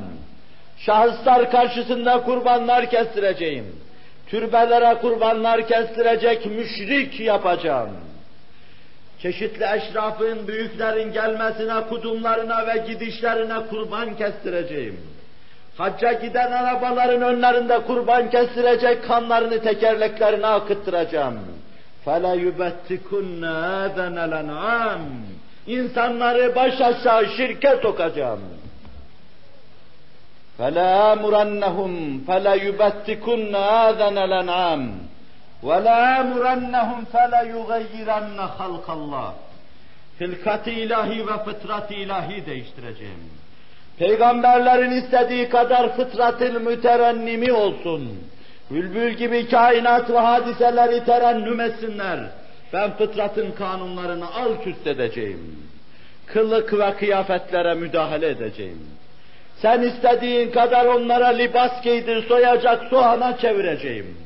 [0.76, 3.66] Şahıslar karşısında kurbanlar kestireceğim.
[4.26, 7.90] Türbelere kurbanlar kestirecek müşrik yapacağım.
[9.22, 15.00] Çeşitli eşrafın, büyüklerin gelmesine, kudumlarına ve gidişlerine kurban kestireceğim.
[15.78, 21.38] Hacca giden arabaların önlerinde kurban kestirecek kanlarını tekerleklerine akıttıracağım.
[22.06, 23.42] فَلَا يُبَتِّكُنَّ
[23.84, 25.02] اَذَنَ الْاَنْعَامِ
[25.66, 28.40] İnsanları baş aşağı şirke sokacağım.
[30.58, 31.92] فَلَا أَمُرَنَّهُمْ
[32.26, 33.54] فَلَا يُبَتِّكُنَّ
[33.86, 34.82] آذَنَ الْاَنْعَامِ
[35.62, 39.32] وَلَا أَمُرَنَّهُمْ فَلَا يُغَيِّرَنَّ خَلْقَ اللّٰهِ
[40.20, 43.20] Hilkat-ı ilahi ve fıtrat-ı ilahi değiştireceğim.
[43.98, 48.18] Peygamberlerin istediği kadar fıtratın müterennimi olsun.
[48.71, 52.19] Bülbül gibi kainat ve hadiseleri terennüm etsinler.
[52.73, 55.69] Ben fıtratın kanunlarını alt üst edeceğim.
[56.25, 58.79] Kılık ve kıyafetlere müdahale edeceğim.
[59.61, 64.17] Sen istediğin kadar onlara libas giydir, soyacak soğana çevireceğim.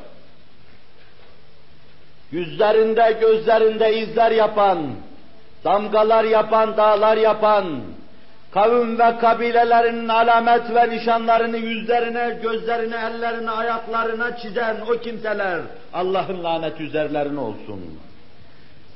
[2.33, 4.95] Yüzlerinde, gözlerinde izler yapan,
[5.65, 7.67] damgalar yapan, dağlar yapan,
[8.55, 15.61] kavim ve kabilelerinin alamet ve nişanlarını yüzlerine, gözlerine, ellerine, ayaklarına çizen o kimseler
[15.93, 17.81] Allah'ın lanet üzerlerine olsun.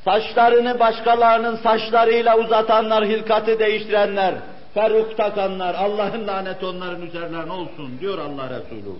[0.04, 4.34] Saçlarını başkalarının saçlarıyla uzatanlar, hilkatı değiştirenler,
[4.74, 8.96] feruk takanlar, Allah'ın laneti onların üzerlerine olsun diyor Allah Resulü.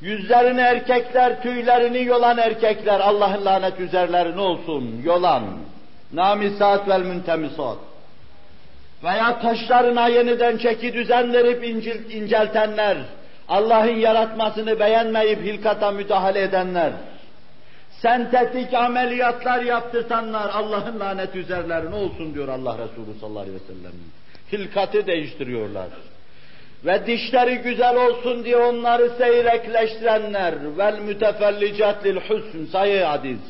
[0.00, 5.42] Yüzlerini erkekler, tüylerini yolan erkekler, Allah'ın lanet üzerlerine olsun, yolan.
[6.12, 7.89] Namisat vel müntemisat
[9.04, 12.96] veya taşlarına yeniden çeki düzen verip incil, inceltenler,
[13.48, 16.92] Allah'ın yaratmasını beğenmeyip hilkata müdahale edenler,
[18.02, 23.92] sentetik ameliyatlar yaptırtanlar Allah'ın lanet üzerlerine olsun diyor Allah Resulü sallallahu aleyhi ve sellem.
[24.52, 25.88] Hilkatı değiştiriyorlar.
[26.84, 33.40] Ve dişleri güzel olsun diye onları seyrekleştirenler vel mütefellicat lil husn sayı hadis.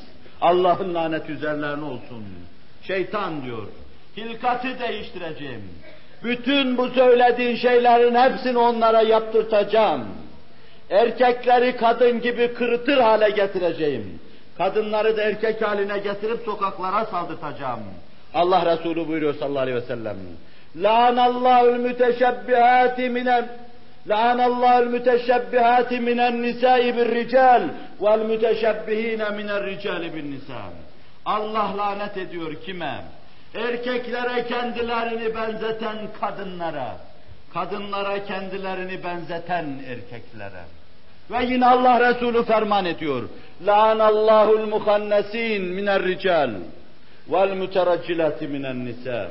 [0.41, 2.25] Allah'ın lanet üzerlerine olsun.
[2.83, 3.67] Şeytan diyor
[4.17, 5.63] hilkatı değiştireceğim.
[6.25, 10.09] Bütün bu söylediğin şeylerin hepsini onlara yaptırtacağım.
[10.91, 14.21] Erkekleri kadın gibi kırıtır hale getireceğim.
[14.59, 17.81] Kadınları da erkek haline getirip sokaklara saldırtacağım.
[18.35, 20.17] Allah Resulü buyuruyor sallallahu aleyhi ve sellem.
[20.77, 23.49] La'anallahul müteşebbihati minen
[24.07, 27.63] La'anallahul müteşebbihati minen nisa'i bir rical
[28.01, 30.63] vel müteşebbihine minen ricali bin nisa.
[31.25, 33.05] Allah lanet ediyor kime?
[33.55, 36.97] Erkeklere kendilerini benzeten kadınlara,
[37.55, 40.65] kadınlara kendilerini benzeten erkeklere.
[41.31, 43.23] Ve yine Allah Resulü ferman ediyor.
[43.67, 46.51] La'anallahul muhannesin miner rical
[47.29, 49.29] vel müteraccilati minen nisa.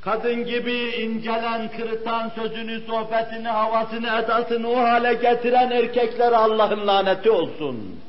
[0.00, 8.00] Kadın gibi incelen, kırıtan sözünü, sohbetini, havasını, edasını o hale getiren erkeklere Allah'ın laneti olsun.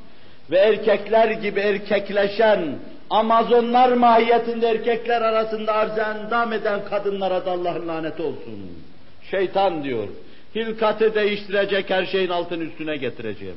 [0.51, 2.75] Ve erkekler gibi erkekleşen,
[3.10, 8.84] Amazonlar mahiyetinde erkekler arasında arz endam eden kadınlara da Allah'ın laneti olsun.
[9.30, 10.08] Şeytan diyor,
[10.54, 13.56] hilkatı değiştirecek her şeyin altın üstüne getireceğim.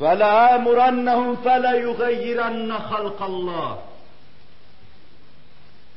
[0.00, 3.76] فَلَا اَمُرَنَّهُمْ فَلَا يُغَيِّرَنَّ خَلْقَ اللّٰهِ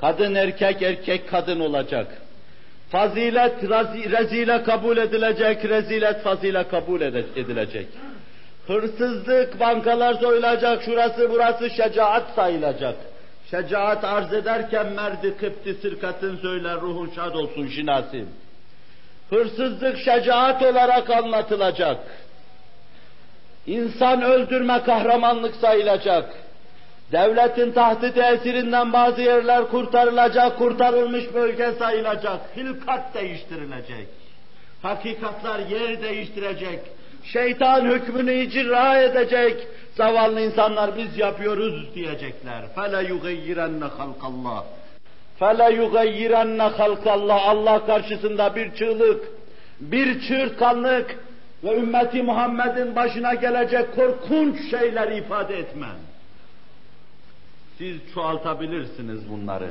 [0.01, 2.21] Kadın erkek, erkek kadın olacak.
[2.89, 3.63] Fazilet
[4.11, 7.87] rezile kabul edilecek, rezilet fazile kabul edilecek.
[8.66, 12.96] Hırsızlık, bankalar soyulacak, şurası burası şecaat sayılacak.
[13.50, 18.28] Şecaat arz ederken merdi kıpti sırkatın söyler ruhun şad olsun şinasim.
[19.30, 21.98] Hırsızlık şecaat olarak anlatılacak.
[23.66, 26.34] İnsan öldürme kahramanlık sayılacak.
[27.12, 32.40] Devletin tahtı tesirinden bazı yerler kurtarılacak, kurtarılmış bölge sayılacak.
[32.56, 34.08] Hilkat değiştirilecek.
[34.82, 36.80] Hakikatlar yer değiştirecek
[37.23, 42.63] şeytan hükmünü icra edecek, zavallı insanlar biz yapıyoruz diyecekler.
[42.75, 44.63] فَلَا يُغَيِّرَنَّ خَلْقَ اللّٰهِ
[45.39, 49.23] فَلَا يُغَيِّرَنَّ خَلْقَ اللّٰهِ Allah karşısında bir çığlık,
[49.79, 51.19] bir çığırtkanlık
[51.63, 55.95] ve ümmeti Muhammed'in başına gelecek korkunç şeyler ifade etmem.
[57.77, 59.69] Siz çoğaltabilirsiniz bunları.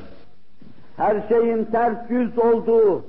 [0.96, 3.04] Her şeyin ters yüz olduğu,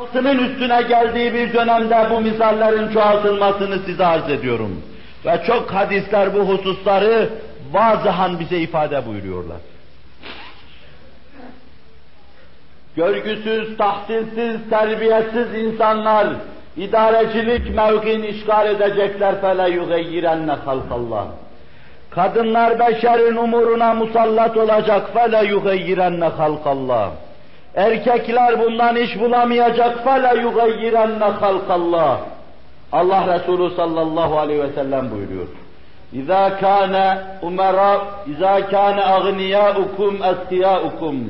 [0.00, 4.82] altının üstüne geldiği bir dönemde bu misallerin çoğaltılmasını size arz ediyorum.
[5.26, 7.28] Ve çok hadisler bu hususları
[7.74, 9.56] bazıhan bize ifade buyuruyorlar.
[12.96, 16.26] Görgüsüz, tahsilsiz, terbiyesiz insanlar
[16.76, 21.26] idarecilik mevkin işgal edecekler fele yugeyyirenle halkallah.
[22.10, 27.10] Kadınlar beşerin umuruna musallat olacak fele yugeyyirenle halkallah.
[27.75, 32.17] Erkekler bundan iş bulamayacak فَلَا يُغَيِّرَنَّ خَلْقَ اللّٰهِ
[32.91, 35.47] Allah Resulü sallallahu aleyhi ve sellem buyuruyor.
[36.13, 41.29] İza kana umara, iza kana aghniyaukum eskiyaukum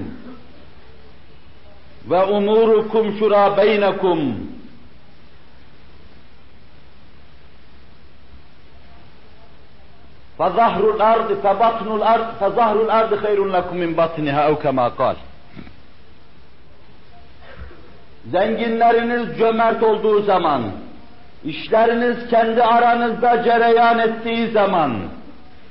[2.09, 4.19] ve umurukum şura beynekum
[10.39, 15.15] فظهر الأرض فبطن الأرض فظهر الأرض خير لكم من بطنها أو كما قال
[18.26, 20.62] Zenginleriniz cömert olduğu zaman,
[21.44, 24.92] işleriniz kendi aranızda cereyan ettiği zaman,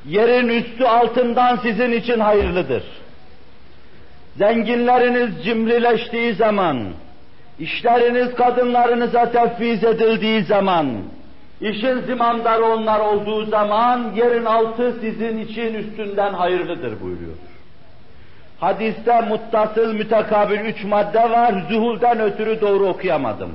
[0.06, 2.84] yerin üstü altından sizin için hayırlıdır.
[4.38, 6.88] Zenginleriniz cimrileştiği zaman,
[7.60, 10.88] işleriniz kadınlarınıza tefviz edildiği zaman,
[11.62, 17.34] işin zimandarı onlar olduğu zaman, yerin altı sizin için üstünden hayırlıdır buyuruyor.
[18.61, 23.53] Hadiste muttasıl mütekabil üç madde var, zuhulden ötürü doğru okuyamadım.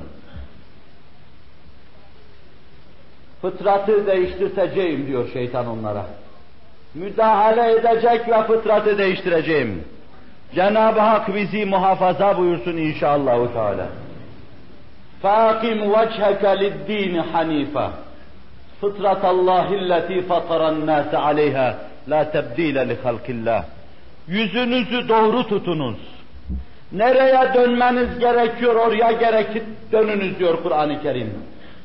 [3.42, 6.06] Fıtratı değiştirteceğim diyor şeytan onlara.
[6.94, 9.84] Müdahale edecek ve fıtratı değiştireceğim.
[10.54, 13.52] Cenab-ı Hak bizi muhafaza buyursun inşallah.
[13.52, 13.86] Teala.
[15.22, 17.88] فَاقِمْ وَجْهَكَ لِلدِّينِ حَن۪يفًا
[18.80, 21.68] فِطْرَةَ اللّٰهِ الَّتِي فَطَرَ النَّاسَ عَلَيْهَا
[22.12, 23.62] لَا تَبْد۪يلَ لِخَلْقِ اللّٰهِ
[24.28, 25.96] Yüzünüzü doğru tutunuz.
[26.92, 31.34] Nereye dönmeniz gerekiyor oraya gerekip dönünüz diyor Kur'an-ı Kerim.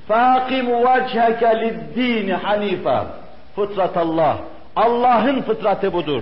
[0.10, 3.04] فَاقِمْ وَجْهَكَ لِلدِّينِ حَن۪يفًا
[3.56, 4.38] Fıtrat Allah.
[4.76, 6.22] Allah'ın fıtratı budur.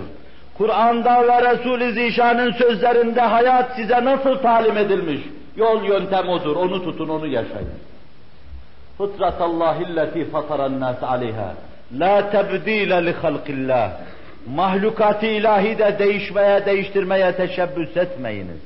[0.57, 5.21] Kur'an'da ve Resul-i Zişan'ın sözlerinde hayat size nasıl talim edilmiş?
[5.55, 6.55] Yol yöntem odur.
[6.55, 7.69] Onu tutun, onu yaşayın.
[8.97, 11.53] Fıtrat Allahilleti fataran nas aleyha.
[11.99, 13.91] La tebdile li halqillah.
[14.54, 18.60] Mahlukat-ı ilahi de değişmeye, değiştirmeye teşebbüs etmeyiniz.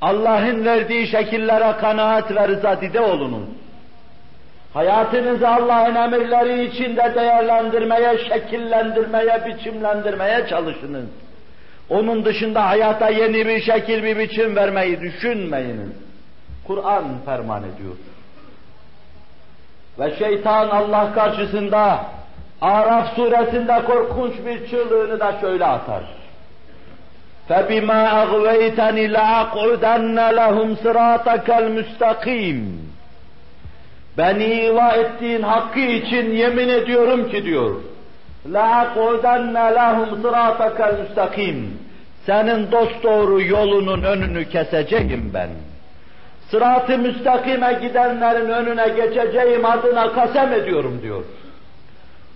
[0.00, 3.48] Allah'ın verdiği şekillere kanaat ve rızadide olunuz.
[4.74, 11.06] Hayatınızı Allah'ın emirleri içinde değerlendirmeye, şekillendirmeye, biçimlendirmeye çalışınız.
[11.90, 15.92] Onun dışında hayata yeni bir şekil, bir biçim vermeyi düşünmeyiniz.
[16.66, 17.96] Kur'an ferman ediyor.
[19.98, 22.00] Ve şeytan Allah karşısında
[22.61, 26.03] Araf suresinde korkunç bir çığlığını da şöyle atar.
[27.49, 32.59] فَبِمَا أَغْوَيْتَنِ لَأَقْعُدَنَّ لَهُمْ صِرَاطَكَ الْمُسْتَقِيمِ
[34.17, 37.75] Beni iva ettiğin hakkı için yemin ediyorum ki diyor.
[38.51, 41.63] لَاَقْعُدَنَّ لَهُمْ صِرَاطَكَ الْمُسْتَقِيمِ
[42.25, 45.49] Senin dosdoğru yolunun önünü keseceğim ben.
[46.51, 51.23] Sırat-ı müstakime gidenlerin önüne geçeceğim adına kasem ediyorum diyor.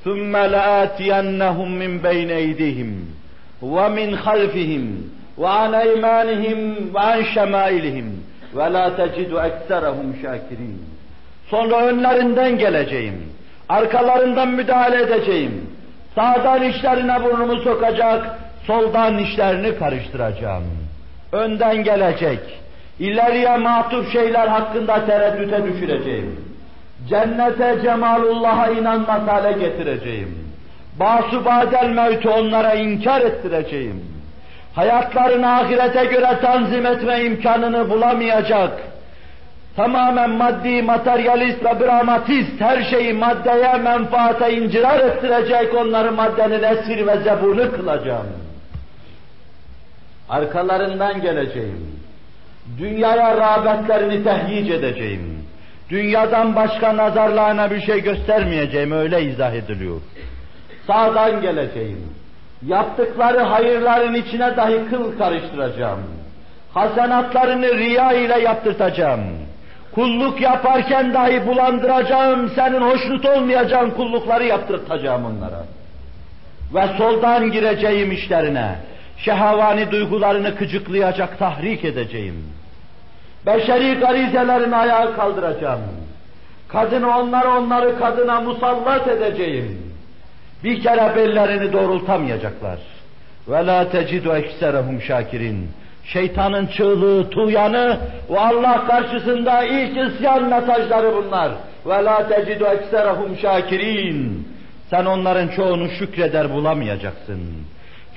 [0.06, 2.90] ثُمَّ لَآتِيَنَّهُمْ مِنْ بَيْنَ اَيْدِهِمْ
[3.62, 4.84] وَمِنْ خَلْفِهِمْ
[5.38, 6.60] وَعَنْ اَيْمَانِهِمْ
[6.96, 8.08] وَعَنْ شَمَائِلِهِمْ
[8.58, 10.78] وَلَا تَجِدُ اَكْسَرَهُمْ شَاكِرِينَ
[11.50, 13.24] Sonra önlerinden geleceğim.
[13.70, 15.70] Arkalarından müdahale edeceğim.
[16.16, 20.64] Sağdan işlerine burnumu sokacak, soldan işlerini karıştıracağım.
[21.32, 22.40] Önden gelecek.
[23.00, 26.40] İleriye matuf şeyler hakkında tereddüte düşüreceğim.
[27.09, 30.39] Cennete cemalullah'a inanmaz hale getireceğim.
[31.01, 34.05] Basu badel mevti onlara inkar ettireceğim.
[34.75, 38.73] Hayatlarını ahirete göre tanzim etme imkanını bulamayacak
[39.77, 47.17] tamamen maddi, materyalist ve dramatist her şeyi maddeye, menfaate incirar ettirecek onları maddenin esir ve
[47.17, 48.27] zebunu kılacağım.
[50.29, 52.01] Arkalarından geleceğim.
[52.79, 55.42] Dünyaya rağbetlerini tehyic edeceğim.
[55.93, 60.01] Dünyadan başka nazarlarına bir şey göstermeyeceğim, öyle izah ediliyor.
[60.87, 62.01] Sağdan geleceğim.
[62.67, 66.01] Yaptıkları hayırların içine dahi kıl karıştıracağım.
[66.75, 69.21] Hasenatlarını riya ile yaptırtacağım
[69.95, 75.65] Kulluk yaparken dahi bulandıracağım, senin hoşnut olmayacağın kullukları yaptırtacağım onlara.
[76.75, 78.75] Ve soldan gireceğim işlerine,
[79.17, 82.45] şehavani duygularını kıcıklayacak, tahrik edeceğim.
[83.47, 85.81] Beşeri garizelerini ayağa kaldıracağım.
[86.69, 89.79] Kadını onları onları kadına musallat edeceğim.
[90.65, 92.79] Bir kere bellerini doğrultamayacaklar.
[93.49, 95.69] Ve la tecidu ekserehum şakirin
[96.05, 97.99] Şeytanın çığlığı, tuğyanı
[98.31, 101.53] ve Allah karşısında ilk isyan mesajları bunlar.
[101.87, 104.49] Ve la tecidu ekserahum şakirin.
[104.91, 107.41] Sen onların çoğunu şükreder bulamayacaksın.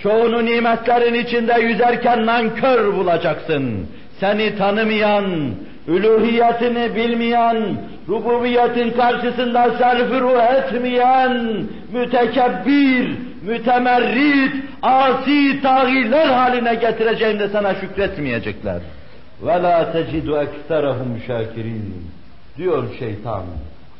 [0.03, 3.87] Çoğunu nimetlerin içinde yüzerken nankör bulacaksın
[4.20, 5.24] Seni tanımayan,
[5.88, 7.56] üluhiyetini bilmeyen,
[8.08, 14.52] rububiyetin karşısında serfuru etmeyen, mütekebbir, mütemerrit,
[14.82, 18.80] asi tağiler haline getireceğim de sana şükretmeyecekler.
[19.44, 21.90] وَلَا تَجِدُ اَكْثَرَهُمْ شَاكِرِينَ
[22.56, 23.42] diyor şeytan.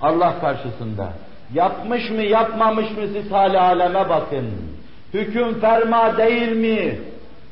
[0.01, 1.13] Allah karşısında.
[1.55, 4.47] Yapmış mı yapmamış mı siz hali aleme bakın.
[5.15, 6.99] Hüküm ferma değil mi?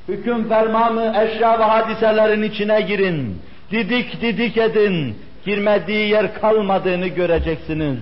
[0.08, 3.41] Hüküm ferma mı eşya ve hadiselerin içine girin.
[3.72, 5.18] Didik didik edin.
[5.45, 7.97] Girmediği yer kalmadığını göreceksiniz.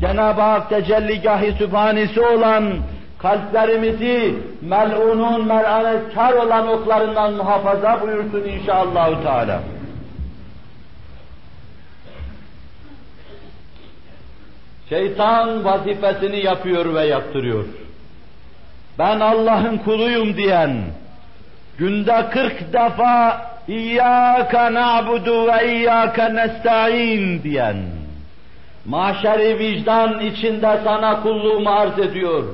[0.00, 2.72] Cenab-ı Hak tecelligahı sübhanesi olan
[3.18, 9.62] kalplerimizi mel'unun mer'anetkar olan oklarından muhafaza buyursun inşallahü teala.
[14.88, 17.64] Şeytan vazifesini yapıyor ve yaptırıyor.
[18.98, 20.84] Ben Allah'ın kuluyum diyen,
[21.78, 27.76] günde kırk defa İyyâke na'budu ve iyyâke nesta'in diyen,
[28.86, 32.44] mahşeri vicdan içinde sana kulluğumu arz ediyor.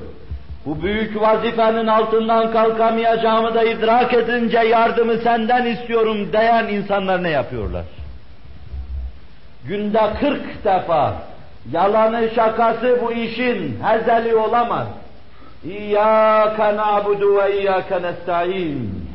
[0.67, 7.85] Bu büyük vazifenin altından kalkamayacağımı da idrak edince yardımı senden istiyorum diyen insanlar ne yapıyorlar?
[9.65, 11.15] Günde kırk defa
[11.73, 14.87] yalanı şakası bu işin hezeli olamaz.
[15.65, 19.08] İyyâke na'budu ve iyyâke nesta'in.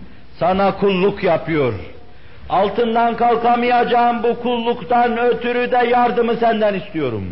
[0.43, 1.73] Sana kulluk yapıyor.
[2.49, 7.23] Altından kalkamayacağım bu kulluktan ötürü de yardımı senden istiyorum.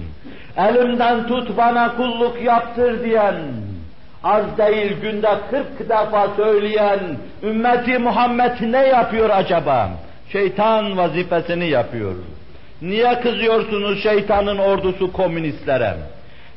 [0.57, 3.36] Elimden tut bana kulluk yaptır diyen,
[4.24, 6.99] az değil günde kırk defa söyleyen
[7.43, 9.89] ümmeti Muhammed ne yapıyor acaba?
[10.32, 12.16] Şeytan vazifesini yapıyor.
[12.82, 15.93] Niye kızıyorsunuz şeytanın ordusu komünistlere?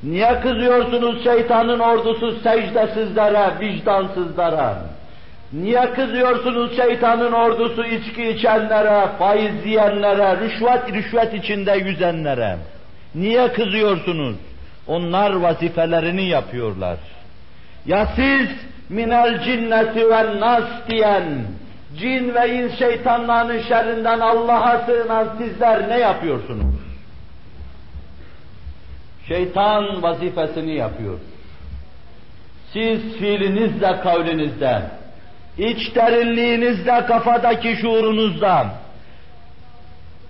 [0.02, 4.93] Niye kızıyorsunuz şeytanın ordusu secdesizlere, vicdansızlara?
[5.54, 12.56] Niye kızıyorsunuz şeytanın ordusu içki içenlere, faiz yiyenlere, rüşvet rüşvet içinde yüzenlere?
[13.14, 14.36] Niye kızıyorsunuz?
[14.86, 16.98] Onlar vazifelerini yapıyorlar.
[17.86, 18.48] Ya siz
[18.88, 21.24] minel cinneti ve nas diyen,
[21.98, 26.74] cin ve ins şeytanların şerrinden Allah'a sığınan sizler ne yapıyorsunuz?
[29.28, 31.18] Şeytan vazifesini yapıyor.
[32.72, 34.82] Siz fiilinizle, kavlinizde,
[35.58, 38.66] iç derinliğinizle, kafadaki şuurunuzda,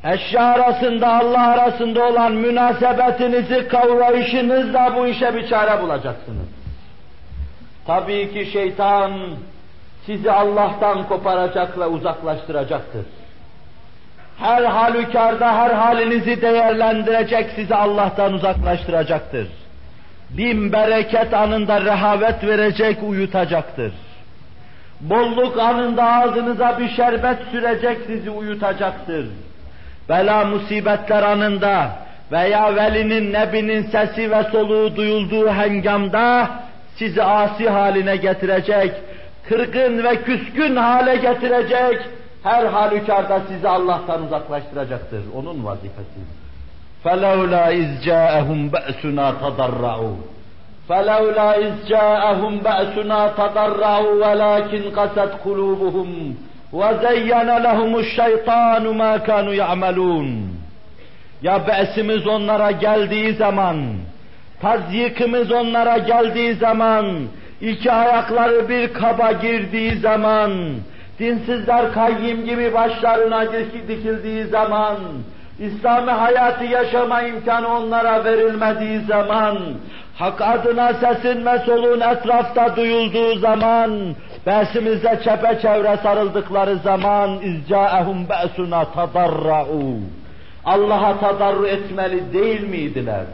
[0.05, 6.47] eşya arasında, Allah arasında olan münasebetinizi kavrayışınızla bu işe bir çare bulacaksınız.
[7.87, 9.13] Tabii ki şeytan
[10.07, 13.07] sizi Allah'tan koparacak ve uzaklaştıracaktır.
[14.39, 19.49] Her halükarda her halinizi değerlendirecek, sizi Allah'tan uzaklaştıracaktır.
[20.31, 23.93] Bin bereket anında rehavet verecek, uyutacaktır.
[25.04, 29.28] Bolluk anında ağzınıza bir şerbet sürecek, sizi uyutacaktır.
[30.10, 31.92] Bela musibetler anında
[32.32, 36.50] veya velinin, nebinin sesi ve soluğu duyulduğu hengamda
[36.96, 38.94] sizi asi haline getirecek,
[39.50, 42.02] kırgın ve küskün hale getirecek,
[42.44, 45.24] her halükarda sizi Allah'tan uzaklaştıracaktır.
[45.36, 46.20] Onun vazifesi.
[47.06, 50.16] فَلَوْلَا اِذْ جَاءَهُمْ بَأْسُنَا تَضَرَّعُوا
[50.89, 56.11] فَلَوْلَا اِذْ جَاءَهُمْ بَأْسُنَا تَضَرَّعُوا وَلَكِنْ قَسَتْ قُلُوبُهُمْ
[56.73, 60.29] وَزَيَّنَ لَهُمُ الشَّيْطَانُ مَا كَانُوا يَعْمَلُونَ.
[61.43, 63.77] Ya be'simiz onlara geldiği zaman,
[64.63, 67.07] tazyikimiz onlara geldiği zaman,
[67.61, 70.53] iki ayakları bir kaba girdiği zaman,
[71.19, 73.53] dinsizler kayyim gibi başlarına
[73.89, 74.97] dikildiği zaman,
[75.59, 79.59] İslami hayatı yaşama imkanı onlara verilmediği zaman,
[80.19, 89.99] hak adına sesin ve soluğun etrafta duyulduğu zaman, besimizde çepeçevre sarıldıkları zaman, izcaehum be'suna tadarra'u.
[90.65, 93.25] Allah'a tadarru etmeli değil miydiler?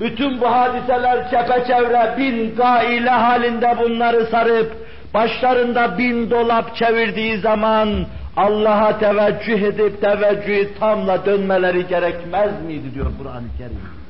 [0.00, 4.72] Bütün bu hadiseler çepeçevre bin gaile halinde bunları sarıp,
[5.14, 7.88] başlarında bin dolap çevirdiği zaman
[8.36, 14.01] Allah'a teveccüh edip teveccühü tamla dönmeleri gerekmez miydi diyor Kur'an-ı Kerim.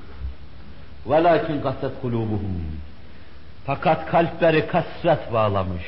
[1.06, 2.56] وَلَاكِنْ قَسَتْ قُلُوبُهُمْ
[3.66, 5.82] Fakat kalpleri kasret bağlamış,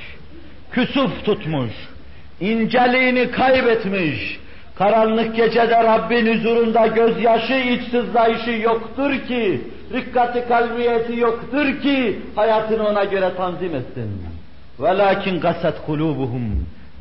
[0.70, 1.72] küsuf tutmuş,
[2.40, 4.40] inceliğini kaybetmiş,
[4.74, 9.60] karanlık gecede Rabbin huzurunda gözyaşı, iç sızlayışı yoktur ki,
[9.92, 14.22] rikkati kalbiyeti yoktur ki, hayatını ona göre tanzim etsin.
[14.78, 16.50] وَلَاكِنْ قَسَتْ قُلُوبُهُمْ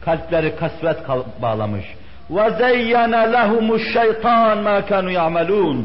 [0.02, 0.98] Kalpleri kasvet
[1.42, 1.86] bağlamış.
[2.30, 5.78] وَزَيَّنَ لَهُمُ الشَّيْطَانَ مَا كَانُوا يَعْمَلُونَ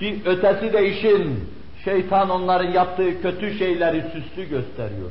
[0.00, 1.50] Bir ötesi de işin,
[1.84, 5.10] Şeytan onların yaptığı kötü şeyleri süslü gösteriyor.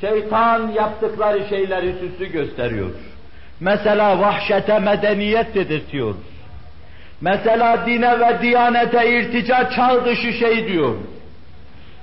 [0.00, 2.90] Şeytan yaptıkları şeyleri süslü gösteriyor.
[3.60, 6.14] Mesela vahşete medeniyet dedirtiyor.
[7.20, 10.94] Mesela dine ve diyanete irtica çağ dışı şey diyor.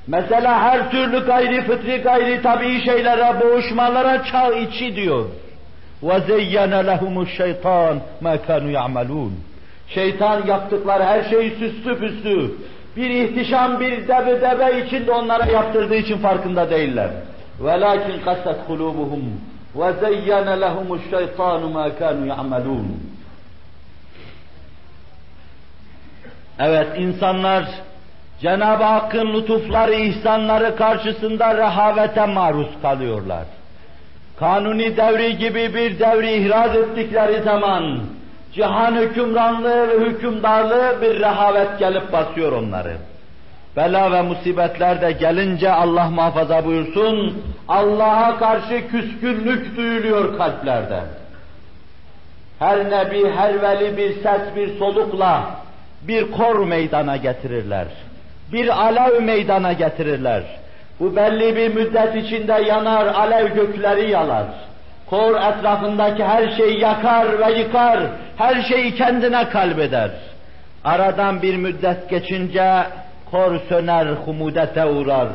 [0.07, 5.25] Mesela her türlü gayri fıtri gayri tabii şeylere boğuşmalara çağ içi diyor.
[6.03, 9.31] وَزَيَّنَ لَهُمُ الشَّيْطَانِ مَا كَانُوا يَعْمَلُونَ
[9.87, 12.51] Şeytan yaptıkları her şeyi süslü püslü,
[12.95, 17.09] bir ihtişam, bir debe debe içinde onlara yaptırdığı için farkında değiller.
[17.61, 19.23] وَلَاكِنْ قَسَتْ قُلُوبُهُمْ
[19.75, 22.85] وَزَيَّنَ لَهُمُ الشَّيْطَانُ مَا كَانُوا يَعْمَلُونَ
[26.59, 27.65] Evet insanlar
[28.41, 33.45] Cenab-ı Hakk'ın lütufları, ihsanları karşısında rehavete maruz kalıyorlar.
[34.39, 37.99] Kanuni devri gibi bir devri ihraz ettikleri zaman
[38.55, 42.97] cihan hükümranlığı ve hükümdarlığı bir rehavet gelip basıyor onları.
[43.75, 50.99] Bela ve musibetler de gelince Allah muhafaza buyursun, Allah'a karşı küskünlük duyuluyor kalplerde.
[52.59, 55.43] Her nebi, her veli bir ses, bir solukla
[56.01, 57.87] bir kor meydana getirirler.
[58.51, 60.43] Bir alev meydana getirirler.
[60.99, 64.45] Bu belli bir müddet içinde yanar, alev gökleri yalar.
[65.09, 67.99] Kor etrafındaki her şeyi yakar ve yıkar,
[68.37, 70.11] her şeyi kendine kalbeder.
[70.83, 72.83] Aradan bir müddet geçince
[73.31, 75.27] kor söner, humudete uğrar.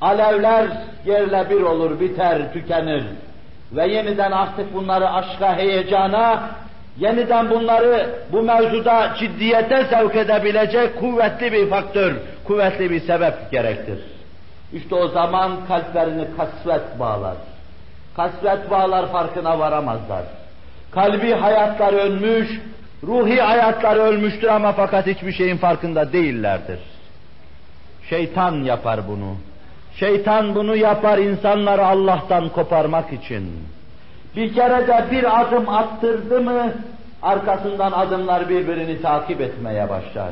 [0.00, 0.66] Alevler
[1.04, 3.04] yerle bir olur, biter, tükenir.
[3.72, 6.50] Ve yeniden artık bunları aşka, heyecana,
[6.98, 13.98] yeniden bunları bu mevzuda ciddiyete sevk edebilecek kuvvetli bir faktör, kuvvetli bir sebep gerektir.
[14.72, 17.36] İşte o zaman kalplerini kasvet bağlar.
[18.18, 20.22] Kasvet bağlar farkına varamazlar.
[20.90, 22.60] Kalbi hayatlar ölmüş,
[23.02, 26.78] ruhi hayatlar ölmüştür ama fakat hiçbir şeyin farkında değillerdir.
[28.10, 29.36] Şeytan yapar bunu.
[29.94, 33.52] Şeytan bunu yapar insanları Allah'tan koparmak için.
[34.36, 36.72] Bir kere de bir adım attırdı mı,
[37.22, 40.30] arkasından adımlar birbirini takip etmeye başlar.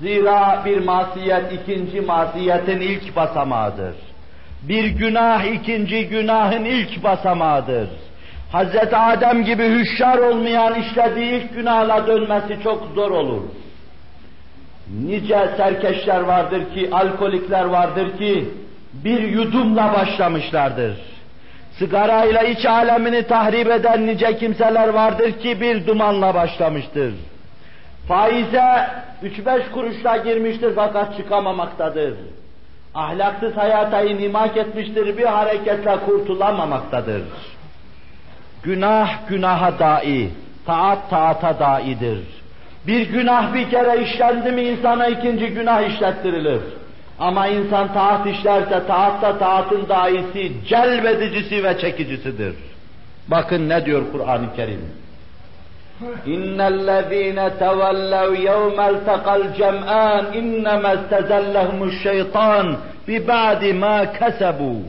[0.00, 3.94] Zira bir masiyet ikinci masiyetin ilk basamağıdır.
[4.62, 7.88] Bir günah ikinci günahın ilk basamağıdır.
[8.52, 13.42] Hazreti Adem gibi hüşyar olmayan işlediği ilk günahla dönmesi çok zor olur.
[15.02, 18.48] Nice serkeşler vardır ki, alkolikler vardır ki,
[18.92, 20.96] bir yudumla başlamışlardır.
[21.78, 27.14] Sigarayla iç alemini tahrip eden nice kimseler vardır ki bir dumanla başlamıştır.
[28.08, 28.88] Faize
[29.22, 32.14] üç beş kuruşla girmiştir fakat çıkamamaktadır.
[32.96, 37.22] Ahlaksız hayata inimak etmiştir bir hareketle kurtulamamaktadır.
[38.62, 40.30] Günah günaha dai,
[40.66, 42.18] taat taata daidir.
[42.86, 46.60] Bir günah bir kere işlendi mi insana ikinci günah işlettirilir.
[47.18, 52.54] Ama insan taat işlerse taatta taatın daisi, celbedicisi ve çekicisidir.
[53.28, 54.80] Bakın ne diyor Kur'an-ı Kerim.
[56.27, 64.81] إن الذين تولوا يوم التقى الجمعان إنما استزلهم الشيطان ببعد ما كسبوا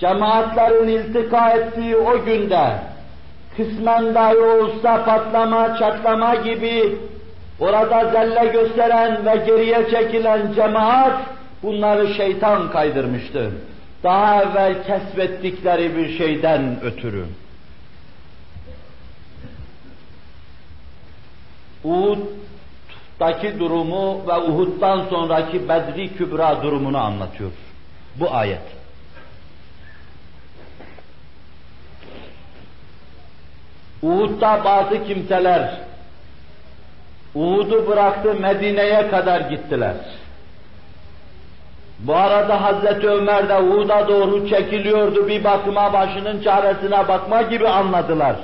[0.00, 2.68] Cemaatlerin iltika ettiği o günde
[3.56, 6.98] kısmen dahi olsa patlama, çatlama gibi
[7.60, 11.20] orada zelle gösteren ve geriye çekilen cemaat
[11.62, 13.50] bunları şeytan kaydırmıştı.
[14.04, 17.24] Daha evvel kesbettikleri bir şeyden ötürü.
[21.83, 27.51] Uhud'daki durumu ve Uhud'dan sonraki Bedri Kübra durumunu anlatıyor.
[28.15, 28.61] Bu ayet.
[34.01, 35.79] Uhud'da bazı kimseler
[37.35, 39.95] Uhud'u bıraktı Medine'ye kadar gittiler.
[41.99, 48.35] Bu arada Hazreti Ömer de Uhud'a doğru çekiliyordu bir bakıma başının çaresine bakma gibi anladılar.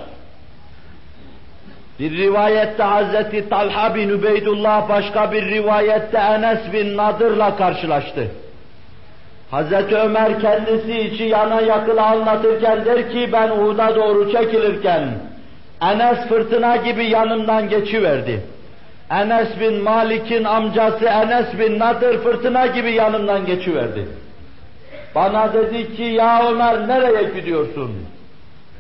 [2.00, 8.28] Bir rivayette Hazreti Talha bin Übeydullah başka bir rivayette Enes bin Nadır'la karşılaştı.
[9.52, 15.10] Hazreti Ömer kendisi içi yana yakıla anlatırken der ki ben Uhud'a doğru çekilirken
[15.82, 18.42] Enes fırtına gibi yanımdan geçiverdi.
[19.12, 24.08] Enes bin Malik'in amcası Enes bin Nadir fırtına gibi yanımdan geçiverdi.
[25.16, 27.92] Bana dedi ki ya Ömer nereye gidiyorsun?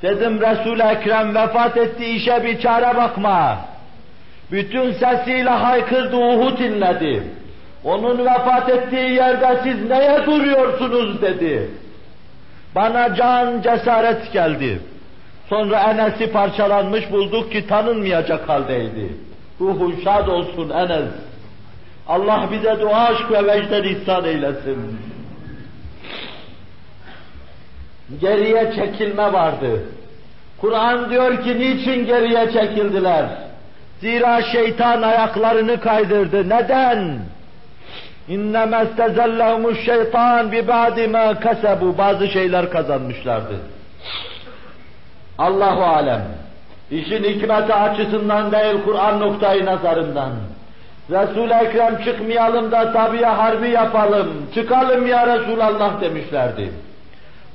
[0.02, 3.58] Dedim Resul-i Ekrem vefat etti işe bir çare bakma.
[4.52, 7.24] Bütün sesiyle haykırdı Uhud inledi.
[7.84, 11.70] Onun vefat ettiği yerde siz neye duruyorsunuz dedi.
[12.76, 14.80] Bana can cesaret geldi.
[15.50, 19.14] Sonra Enes'i parçalanmış bulduk ki tanınmayacak haldeydi.
[19.62, 21.10] Ruhun şad olsun Enes.
[22.08, 25.00] Allah bize dua aşk ve vecden ihsan eylesin.
[28.22, 29.84] Geriye çekilme vardı.
[30.62, 33.26] Kur'an diyor ki niçin geriye çekildiler?
[34.02, 36.50] Zira şeytan ayaklarını kaydırdı.
[36.50, 37.20] Neden?
[38.28, 41.98] İnnemâ istezellehumuş şeytan bi ba'di mâ kasebu.
[41.98, 43.56] Bazı şeyler kazanmışlardı.
[45.38, 46.22] Allahu alem.
[46.92, 50.32] İşin hikmeti açısından değil Kur'an noktayı nazarından.
[51.10, 54.28] Resul-i Ekrem çıkmayalım da tabiye harbi yapalım.
[54.54, 56.72] Çıkalım ya Resulallah demişlerdi.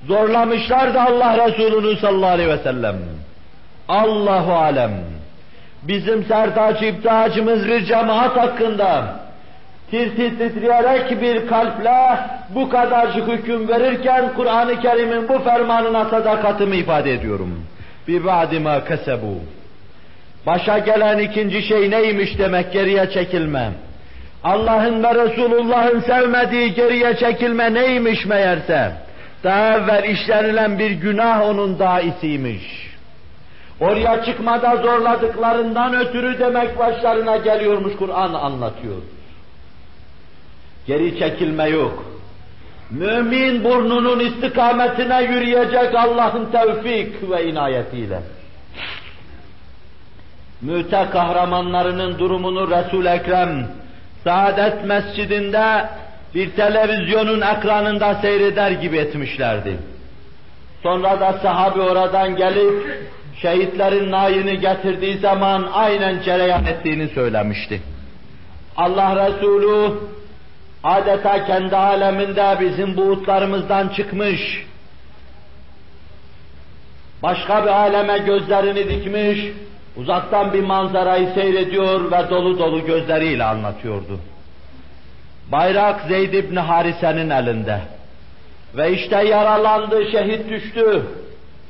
[0.08, 2.96] Zorlamışlardı Allah Resulü'nü sallallahu aleyhi ve sellem.
[3.88, 4.92] Allahu alem.
[5.82, 9.20] Bizim sertaç iptihacımız bir cemaat hakkında
[9.90, 12.18] tir tir titreyerek bir kalple
[12.54, 17.66] bu kadarcık hüküm verirken Kur'an-ı Kerim'in bu fermanına sadakatimi ifade ediyorum.
[18.08, 19.38] Bir badima kesebu.
[20.46, 23.70] Başa gelen ikinci şey neymiş demek geriye çekilme.
[24.44, 28.92] Allah'ın ve Resulullah'ın sevmediği geriye çekilme neymiş meğerse.
[29.44, 32.94] Daha evvel işlenilen bir günah onun daisiymiş.
[33.80, 39.02] Oraya çıkmada zorladıklarından ötürü demek başlarına geliyormuş Kur'an anlatıyor.
[40.86, 42.04] Geri çekilme yok.
[42.90, 48.20] Mümin burnunun istikametine yürüyecek Allah'ın tevfik ve inayetiyle.
[50.60, 53.66] Müte kahramanlarının durumunu Resul Ekrem
[54.24, 55.88] Saadet Mescidinde
[56.34, 59.76] bir televizyonun ekranında seyreder gibi etmişlerdi.
[60.82, 63.06] Sonra da sahabe oradan gelip
[63.42, 67.82] şehitlerin nayını getirdiği zaman aynen cereyan ettiğini söylemişti.
[68.76, 69.94] Allah Resulü
[70.84, 74.66] adeta kendi aleminde bizim buğutlarımızdan çıkmış,
[77.22, 79.38] başka bir aleme gözlerini dikmiş,
[79.96, 84.20] uzaktan bir manzarayı seyrediyor ve dolu dolu gözleriyle anlatıyordu.
[85.52, 87.80] Bayrak Zeyd İbni Harise'nin elinde.
[88.76, 91.02] Ve işte yaralandı, şehit düştü.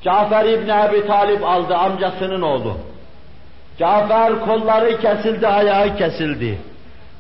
[0.03, 2.77] Cafer İbni Ebi Talip aldı, amcasının oğlu.
[3.79, 6.59] Cafer kolları kesildi, ayağı kesildi.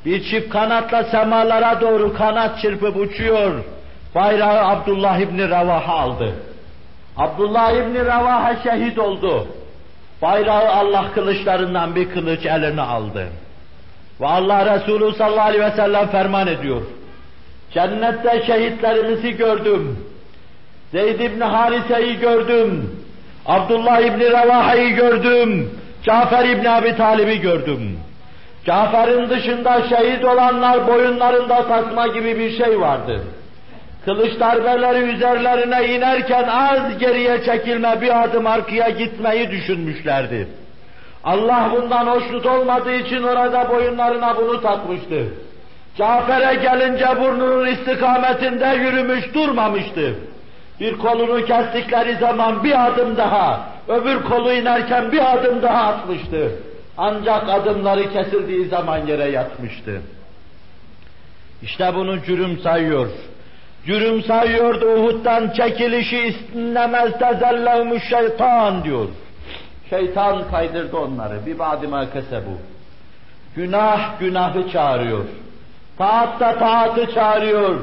[0.04, 3.64] Bir çift kanatla semalara doğru kanat çırpıp uçuyor.
[4.14, 6.32] Bayrağı Abdullah İbni Revaha aldı.
[7.16, 9.46] Abdullah İbni Revaha şehit oldu.
[10.22, 13.28] Bayrağı Allah kılıçlarından bir kılıç eline aldı.
[14.20, 16.82] Ve Allah Resulü sallallahu aleyhi ve sellem ferman ediyor.
[17.70, 19.98] Cennette şehitlerimizi gördüm.
[20.92, 22.90] Zeyd İbni Harise'yi gördüm.
[23.46, 25.70] Abdullah İbni Revaha'yı gördüm.
[26.02, 27.98] Cafer İbni Abi Talib'i gördüm.
[28.64, 33.24] Cafer'in dışında şehit olanlar boyunlarında tasma gibi bir şey vardı.
[34.04, 40.48] Kılıç darbeleri üzerlerine inerken az geriye çekilme bir adım arkaya gitmeyi düşünmüşlerdi.
[41.24, 45.24] Allah bundan hoşnut olmadığı için orada boyunlarına bunu takmıştı.
[45.98, 50.14] Cafer'e gelince burnunun istikametinde yürümüş durmamıştı.
[50.80, 56.52] Bir kolunu kestikleri zaman bir adım daha, öbür kolu inerken bir adım daha atmıştı.
[56.98, 60.00] Ancak adımları kesildiği zaman yere yatmıştı.
[61.62, 63.08] İşte bunu cürüm sayıyor.
[63.86, 69.08] Cürüm sayıyordu Uhud'dan çekilişi istemez tezellevmüş şeytan diyor.
[69.90, 71.46] Şeytan kaydırdı onları.
[71.46, 72.58] Bir badima kesebu.
[73.56, 75.24] Günah günahı çağırıyor.
[75.98, 77.80] Taat da taatı çağırıyor.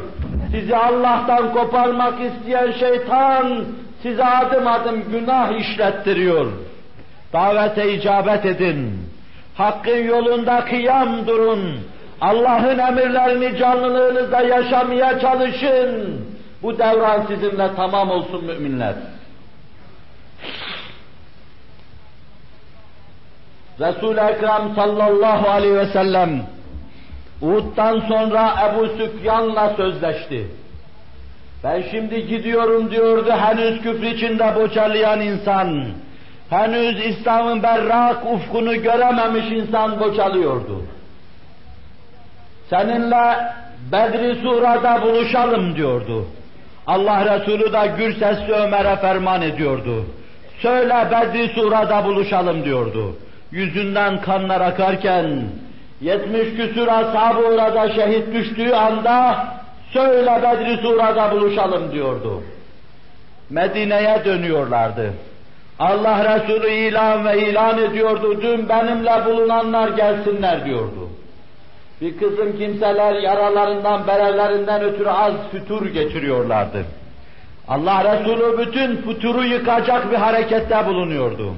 [0.52, 3.66] Sizi Allah'tan koparmak isteyen şeytan
[4.04, 6.52] size adım adım günah işlettiriyor.
[7.34, 9.08] Davete icabet edin.
[9.56, 11.80] Hakkın yolunda kıyam durun.
[12.22, 16.22] Allah'ın emirlerini canlılığınızda yaşamaya çalışın.
[16.64, 18.94] Bu devran sizinle tamam olsun müminler.
[23.82, 26.30] Resul-i Ekrem sallallahu aleyhi ve sellem
[27.42, 30.48] Uhud'dan sonra Ebu Süfyan'la sözleşti.
[31.64, 35.86] Ben şimdi gidiyorum diyordu henüz küfür içinde bocalayan insan.
[36.50, 40.82] Henüz İslam'ın berrak ufkunu görememiş insan bocalıyordu.
[42.70, 43.38] Seninle
[43.92, 46.26] Bedri Sura'da buluşalım diyordu.
[46.88, 50.06] Allah Resulü de gür sesli Ömer'e ferman ediyordu.
[50.62, 53.16] Söyle Bedri Sura'da buluşalım diyordu.
[53.52, 55.44] Yüzünden kanlar akarken,
[56.02, 59.48] yetmiş küsur ashabı orada şehit düştüğü anda,
[59.94, 62.44] söyle Bedri Sura'da buluşalım diyordu.
[63.50, 65.14] Medine'ye dönüyorlardı.
[65.80, 71.10] Allah Resulü ilan ve ilan ediyordu, dün benimle bulunanlar gelsinler diyordu.
[72.02, 76.84] Bir kısım kimseler yaralarından, berelerinden ötürü az fütur geçiriyorlardı.
[77.68, 81.54] Allah Resulü bütün füturu yıkacak bir harekette bulunuyordu.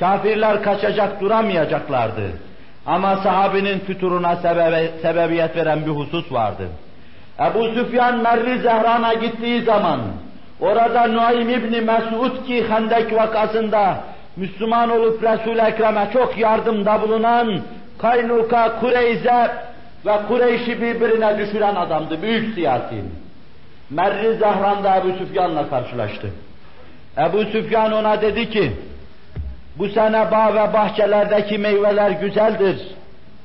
[0.00, 2.30] Kafirler kaçacak duramayacaklardı.
[2.86, 6.68] Ama sahabinin füturuna sebebe, sebebiyet veren bir husus vardı.
[7.40, 10.00] Ebu Süfyan Merri Zehran'a gittiği zaman
[10.60, 13.96] orada Nuaym İbni Mesud ki Hendek vakasında
[14.36, 17.60] Müslüman olup Resul-i Ekrem'e çok yardımda bulunan
[17.98, 19.50] Kaynuka, Kureyze
[20.06, 23.04] ve Kureyş'i birbirine düşüren adamdı, büyük siyasi.
[23.90, 26.30] Merri Zehran'da Ebu Süfyan'la karşılaştı.
[27.18, 28.72] Ebu Süfyan ona dedi ki,
[29.78, 32.76] bu sene bağ ve bahçelerdeki meyveler güzeldir.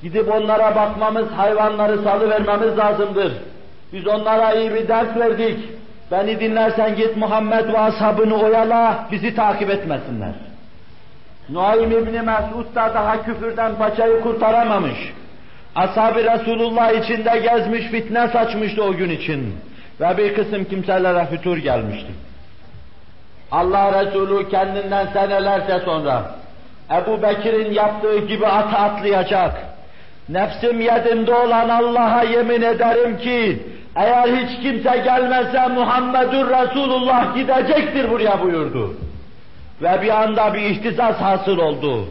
[0.01, 3.33] Gidip onlara bakmamız, hayvanları salıvermemiz lazımdır.
[3.93, 5.59] Biz onlara iyi bir ders verdik.
[6.11, 10.33] Beni dinlersen git Muhammed ve ashabını oyala, bizi takip etmesinler.
[11.49, 15.13] Nuaym İbni Mesud da daha küfürden paçayı kurtaramamış.
[15.75, 19.55] Ashab-ı Resulullah içinde gezmiş, fitne saçmıştı o gün için.
[20.01, 22.11] Ve bir kısım kimselere fütur gelmişti.
[23.51, 26.31] Allah Resulü kendinden senelerce sonra
[26.91, 29.53] Ebu Bekir'in yaptığı gibi ata atlayacak.
[30.29, 33.63] Nefsim yedimde olan Allah'a yemin ederim ki
[33.95, 38.93] eğer hiç kimse gelmezse Muhammedur Resulullah gidecektir buraya buyurdu.
[39.81, 42.05] Ve bir anda bir ihtisas hasıl oldu.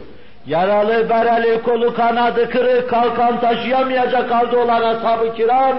[0.47, 5.77] Yaralı, bereli, kolu kanadı kırık, kalkan taşıyamayacak halde olan ashab-ı kiram,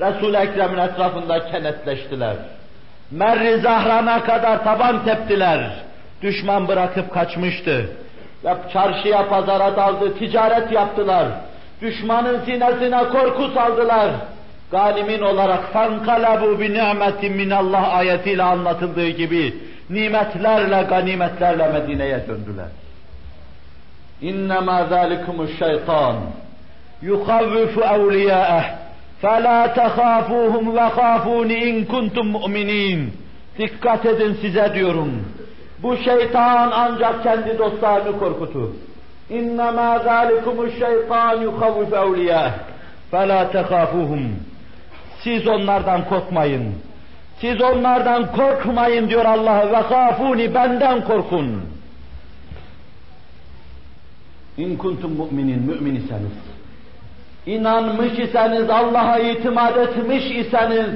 [0.00, 2.36] Resul-i Ekrem'in etrafında kenetleştiler.
[3.10, 5.70] Merri Zahran'a kadar taban teptiler.
[6.22, 7.90] Düşman bırakıp kaçmıştı.
[8.44, 11.28] Ve çarşıya pazara daldı, ticaret yaptılar.
[11.82, 14.10] Düşmanın sinesine korku saldılar.
[14.70, 19.54] Galimin olarak fankalabu bi ni'metin minallah ayetiyle anlatıldığı gibi
[19.90, 22.68] nimetlerle, ganimetlerle Medine'ye döndüler.
[24.20, 26.16] İnnemâ zâlikumuş şeytan
[27.02, 28.64] yukavvifu evliyâeh
[29.23, 32.99] فَلَا تَخَافُوهُمْ وَخَافُونِ اِنْ كُنْتُمْ مُؤْمِنِينَ
[33.57, 35.11] Dikkat edin size diyorum.
[35.83, 38.69] Bu şeytan ancak kendi dostlarını korkutur.
[39.31, 42.51] اِنَّمَا ذَٰلِكُمُ الشَّيْطَانُ يُخَوِّفَ اَوْلِيَاهِ
[43.11, 44.23] فَلَا تَخَافُوهُمْ
[45.23, 46.75] Siz onlardan korkmayın.
[47.41, 51.61] Siz onlardan korkmayın diyor Allah ve kafuni benden korkun.
[54.57, 56.46] İn kuntum mu'minin mümin iseniz
[57.48, 60.90] inanmış iseniz, Allah'a itimat etmiş iseniz,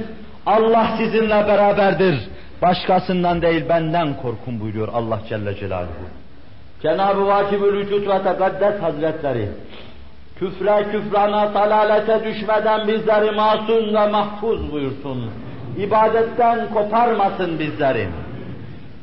[0.46, 2.28] Allah sizinle beraberdir.
[2.62, 6.06] Başkasından değil benden korkun buyuruyor Allah Celle Celaluhu.
[6.82, 9.48] Cenab-ı Vacib-ül Vücud ve Tekaddes Hazretleri,
[10.38, 15.30] küfre, küfrana, dalalete düşmeden bizleri masum ve mahfuz buyursun.
[15.78, 18.08] İbadetten koparmasın bizleri.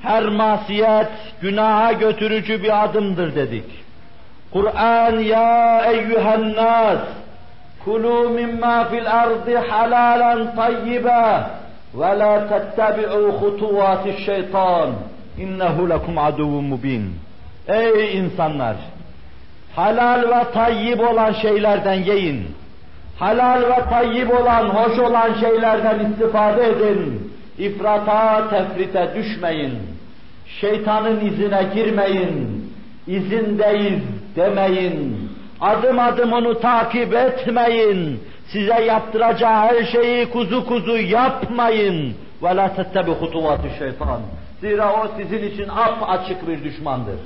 [0.02, 1.10] Her masiyet
[1.42, 3.66] günaha götürücü bir adımdır dedik.
[4.52, 7.00] Kur'an ya eyyühen nas
[7.86, 11.44] Kulu mimma fil ardı halalen tayyibe
[11.94, 14.90] ve la tettebi'u hutuvati şeytan
[15.38, 17.16] innehu lekum aduvun mubin.
[17.68, 18.76] Ey insanlar!
[19.76, 22.48] Halal ve tayyib olan şeylerden yiyin.
[23.20, 27.32] Halal ve tayyib olan, hoş olan şeylerden istifade edin.
[27.58, 29.74] İfrata, tefrite düşmeyin.
[30.62, 32.70] Şeytanın izine girmeyin.
[33.08, 34.02] İzindeyiz
[34.36, 35.29] demeyin
[35.62, 38.24] Adım adım onu takip etmeyin.
[38.48, 42.16] Size yaptıracağı her şeyi kuzu kuzu yapmayın.
[42.44, 44.22] Ve la tettebi hutuvatü şeytan.
[44.62, 47.20] Zira o sizin için ap açık bir düşmandır.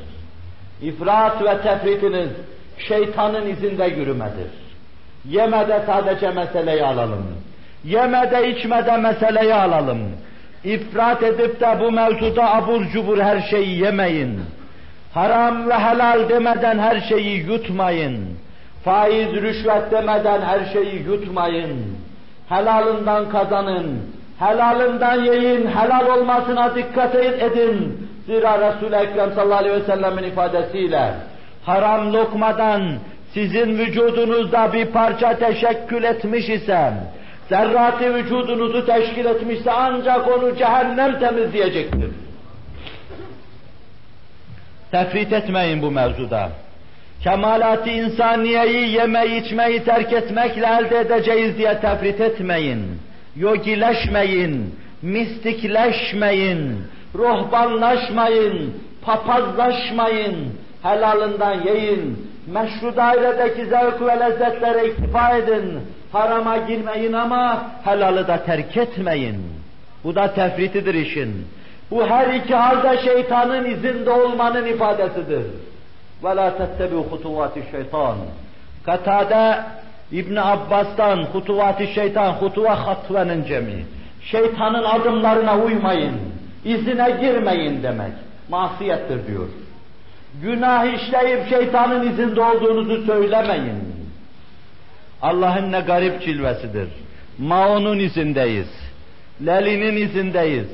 [0.81, 2.29] İfrat ve tefritiniz
[2.77, 4.51] şeytanın izinde yürümedir.
[5.29, 7.25] Yemede sadece meseleyi alalım.
[7.83, 9.99] Yemede içmede meseleyi alalım.
[10.63, 14.39] İfrat edip de bu mevzuda abur cubur her şeyi yemeyin.
[15.13, 18.27] Haram ve helal demeden her şeyi yutmayın.
[18.83, 21.97] Faiz, rüşvet demeden her şeyi yutmayın.
[22.49, 23.99] Helalından kazanın.
[24.39, 28.07] Helalından yiyin, helal olmasına dikkat edin.
[28.25, 31.13] Zira Resul-i Ekrem sallallahu aleyhi ve sellemin ifadesiyle
[31.65, 32.81] haram lokmadan
[33.33, 36.93] sizin vücudunuzda bir parça teşekkül etmiş ise,
[37.49, 42.11] zerratı vücudunuzu teşkil etmişse ancak onu cehennem temizleyecektir.
[44.93, 46.49] Tefrit etmeyin bu mevzuda.
[47.23, 52.99] Kemalat-ı insaniyeyi yemeyi içmeyi terk etmekle elde edeceğiz diye tefrit etmeyin.
[53.35, 56.83] Yogileşmeyin, mistikleşmeyin,
[57.15, 60.35] ruhbanlaşmayın, papazlaşmayın,
[60.83, 65.79] helalından yiyin, meşru dairedeki zevk ve lezzetlere iktifa edin,
[66.11, 69.41] harama girmeyin ama helalı da terk etmeyin.
[70.03, 71.47] Bu da tefritidir işin.
[71.90, 75.42] Bu her iki halde şeytanın izinde olmanın ifadesidir.
[76.22, 78.16] وَلَا تَتَّبِعُ خُطُوَاتِ şeytan.
[78.86, 79.60] Katade
[80.12, 83.84] İbn Abbas'tan hutuvat şeytan, hutuva hatvenin cemi.
[84.22, 86.14] Şeytanın adımlarına uymayın,
[86.64, 88.12] izine girmeyin demek.
[88.48, 89.48] Masiyettir diyor.
[90.42, 93.82] Günah işleyip şeytanın izinde olduğunuzu söylemeyin.
[95.22, 96.88] Allah'ın ne garip cilvesidir.
[97.38, 98.68] Mao'nun izindeyiz.
[99.46, 100.68] Lenin'in izindeyiz.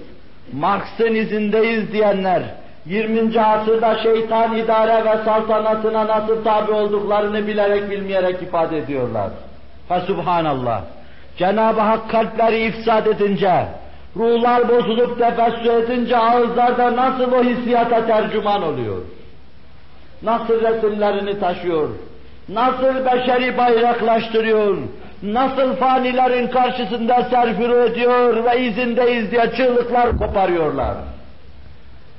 [0.54, 2.44] Marx'ın izindeyiz diyenler,
[2.86, 3.42] 20.
[3.42, 9.30] asırda şeytan idare ve saltanatına nasıl tabi olduklarını bilerek bilmeyerek ifade ediyorlar.
[9.90, 10.82] Fesubhanallah.
[11.38, 13.66] Cenab-ı Hak kalpleri ifsad edince,
[14.16, 19.02] ruhlar bozulup tefessü edince ağızlarda nasıl o hissiyata tercüman oluyor?
[20.24, 21.90] Nasıl resimlerini taşıyor?
[22.50, 24.78] Nasıl beşeri bayraklaştırıyor?
[25.23, 30.95] Nasıl fanilerin karşısında serfuru ediyor ve izindeyiz diye çığlıklar koparıyorlar.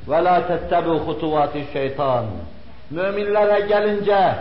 [0.07, 2.25] وَلَا تَتَّبُوا خُطُوَاتِ şeytan.
[2.89, 4.35] Müminlere gelince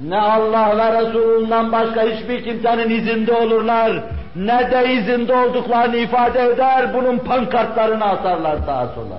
[0.00, 4.02] ne Allah ve Resulünden başka hiçbir kimsenin izinde olurlar,
[4.36, 9.18] ne de izinde olduklarını ifade eder, bunun pankartlarını asarlar sağa sola.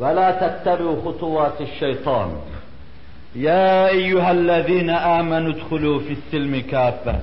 [0.00, 2.28] وَلَا تَتَّبِعُوا خُطُوَاتِ الشَّيْطَانِ
[3.36, 7.16] يَا اَيُّهَا الَّذ۪ينَ آمَنُوا ادْخُلُوا فِي السِّلْمِ كَافَّةً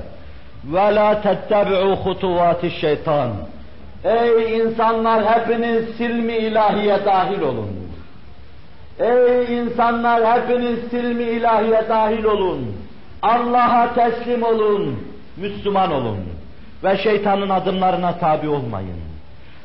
[0.72, 3.32] وَلَا تَتَّبِعُوا خُطُوَاتِ الشَّيْطَانِ
[4.04, 7.70] Ey insanlar hepiniz silmi ilahiye dahil olun.
[9.00, 12.76] Ey insanlar hepiniz silmi ilahiye dahil olun.
[13.22, 15.00] Allah'a teslim olun.
[15.38, 16.18] Müslüman olun.
[16.84, 19.00] Ve şeytanın adımlarına tabi olmayın.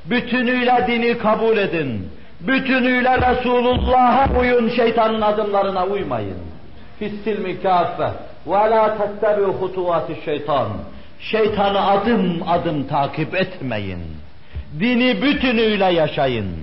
[0.05, 2.09] Bütünüyle dini kabul edin.
[2.48, 6.38] Bütünüyle Resulullah'a uyun, şeytanın adımlarına uymayın.
[7.00, 8.12] Fissilmi kâfe
[8.48, 10.68] ve lâ tettebi'u hutuvâti şeytan.
[11.20, 14.00] Şeytanı adım adım takip etmeyin.
[14.80, 16.56] Dini bütünüyle yaşayın.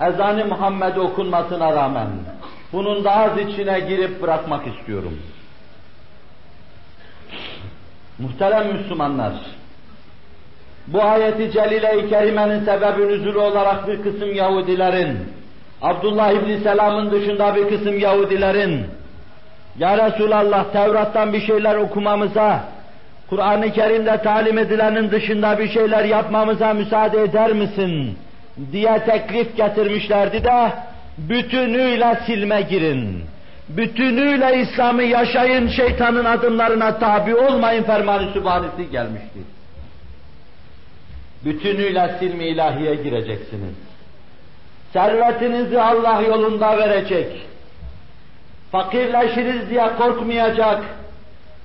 [0.00, 2.08] Ezan-ı Muhammed okunmasına rağmen
[2.72, 5.18] bunun da az içine girip bırakmak istiyorum.
[8.18, 9.32] Muhterem Müslümanlar,
[10.92, 15.18] bu ayeti celile-i kerimenin sebebi nüzulü olarak bir kısım Yahudilerin,
[15.82, 18.86] Abdullah İbni Selam'ın dışında bir kısım Yahudilerin,
[19.78, 22.60] Ya Resulallah Tevrat'tan bir şeyler okumamıza,
[23.30, 28.16] Kur'an-ı Kerim'de talim edilenin dışında bir şeyler yapmamıza müsaade eder misin?
[28.72, 30.72] diye teklif getirmişlerdi de,
[31.18, 33.24] bütünüyle silme girin.
[33.68, 39.38] Bütünüyle İslam'ı yaşayın, şeytanın adımlarına tabi olmayın fermanı sübhanesi gelmişti.
[41.44, 43.74] Bütünüyle silmi ilahiye gireceksiniz.
[44.92, 47.46] Servetinizi Allah yolunda verecek.
[48.72, 50.82] Fakirleşiriz diye korkmayacak.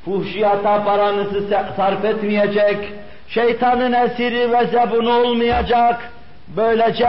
[0.06, 2.93] Fuhşiyata paranızı sarf etmeyecek.
[3.27, 6.11] Şeytanın esiri ve zebunu olmayacak.
[6.47, 7.07] Böylece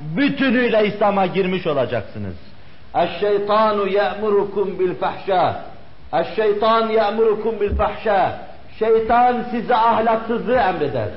[0.00, 2.34] bütünüyle İslam'a girmiş olacaksınız.
[2.94, 5.64] Eşşeytanu ye'murukum bil fahşa.
[6.14, 8.38] Eşşeytan ye'murukum bil fahşa.
[8.78, 11.08] Şeytan size ahlaksızlığı emreder.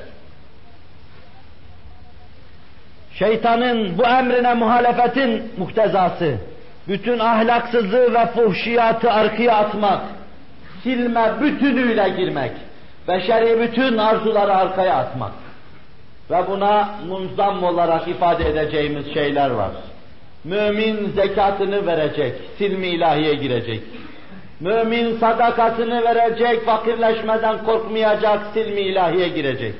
[3.18, 6.34] Şeytanın bu emrine muhalefetin muhtezası,
[6.88, 10.00] bütün ahlaksızlığı ve fuhşiyatı arkaya atmak,
[10.82, 12.52] silme bütünüyle girmek,
[13.08, 15.32] beşeri bütün arzuları arkaya atmak.
[16.30, 19.70] Ve buna munzam olarak ifade edeceğimiz şeyler var.
[20.44, 23.80] Mümin zekatını verecek, silmi ilahiye girecek.
[24.60, 29.74] Mümin sadakasını verecek, fakirleşmeden korkmayacak, silmi ilahiye girecek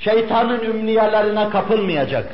[0.00, 2.26] şeytanın ümniyelerine kapılmayacak.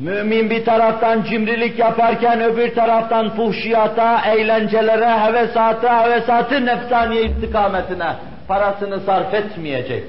[0.00, 8.12] Mümin bir taraftan cimrilik yaparken öbür taraftan fuhşiyata, eğlencelere, hevesata, hevesatı nefsaniye istikametine
[8.48, 10.04] parasını sarf etmeyecek.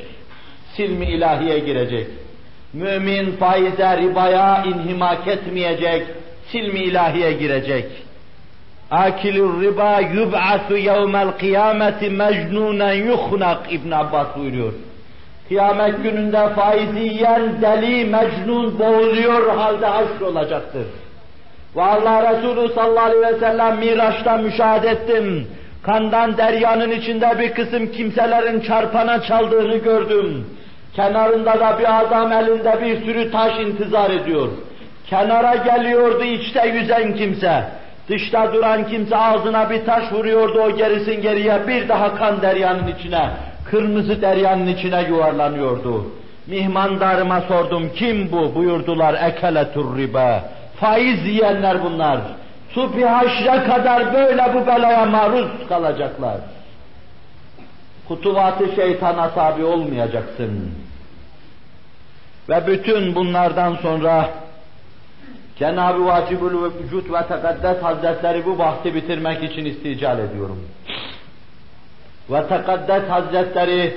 [0.76, 2.08] Silmi ilahiye girecek.
[2.74, 6.08] Mümin faize, ribaya inhimak etmeyecek.
[6.52, 7.86] Silmi ilahiye girecek.
[8.92, 14.74] Akilur riba yub'asu yevmel kıyameti mecnunen yuhnak İbn Abbas buyuruyor.
[15.48, 20.86] Kıyamet gününde faizi yiyen deli, mecnun boğuluyor halde haşr olacaktır.
[21.76, 25.48] Ve Allah Resulü sallallahu aleyhi ve sellem Miraç'ta müşahede ettim.
[25.84, 30.46] Kandan deryanın içinde bir kısım kimselerin çarpana çaldığını gördüm.
[30.94, 34.48] Kenarında da bir adam elinde bir sürü taş intizar ediyor.
[35.06, 37.64] Kenara geliyordu içte yüzen kimse.
[38.10, 43.30] Dışta duran kimse ağzına bir taş vuruyordu o gerisin geriye bir daha kan deryanın içine
[43.72, 46.06] kırmızı deryanın içine yuvarlanıyordu.
[46.48, 48.56] Mihmandarıma sordum kim bu?
[48.56, 50.44] Buyurdular ekeletur riba.
[50.76, 52.20] Faiz yiyenler bunlar.
[52.70, 56.38] Subhi haşre kadar böyle bu belaya maruz kalacaklar.
[58.08, 60.72] Kutuvatı şeytana tabi olmayacaksın.
[62.50, 64.30] Ve bütün bunlardan sonra
[65.60, 70.60] Cenab-ı Vacibül Vücut ve Tekaddes Hazretleri bu bahsi bitirmek için istical ediyorum
[72.30, 73.94] ve Tekaddes Hazretleri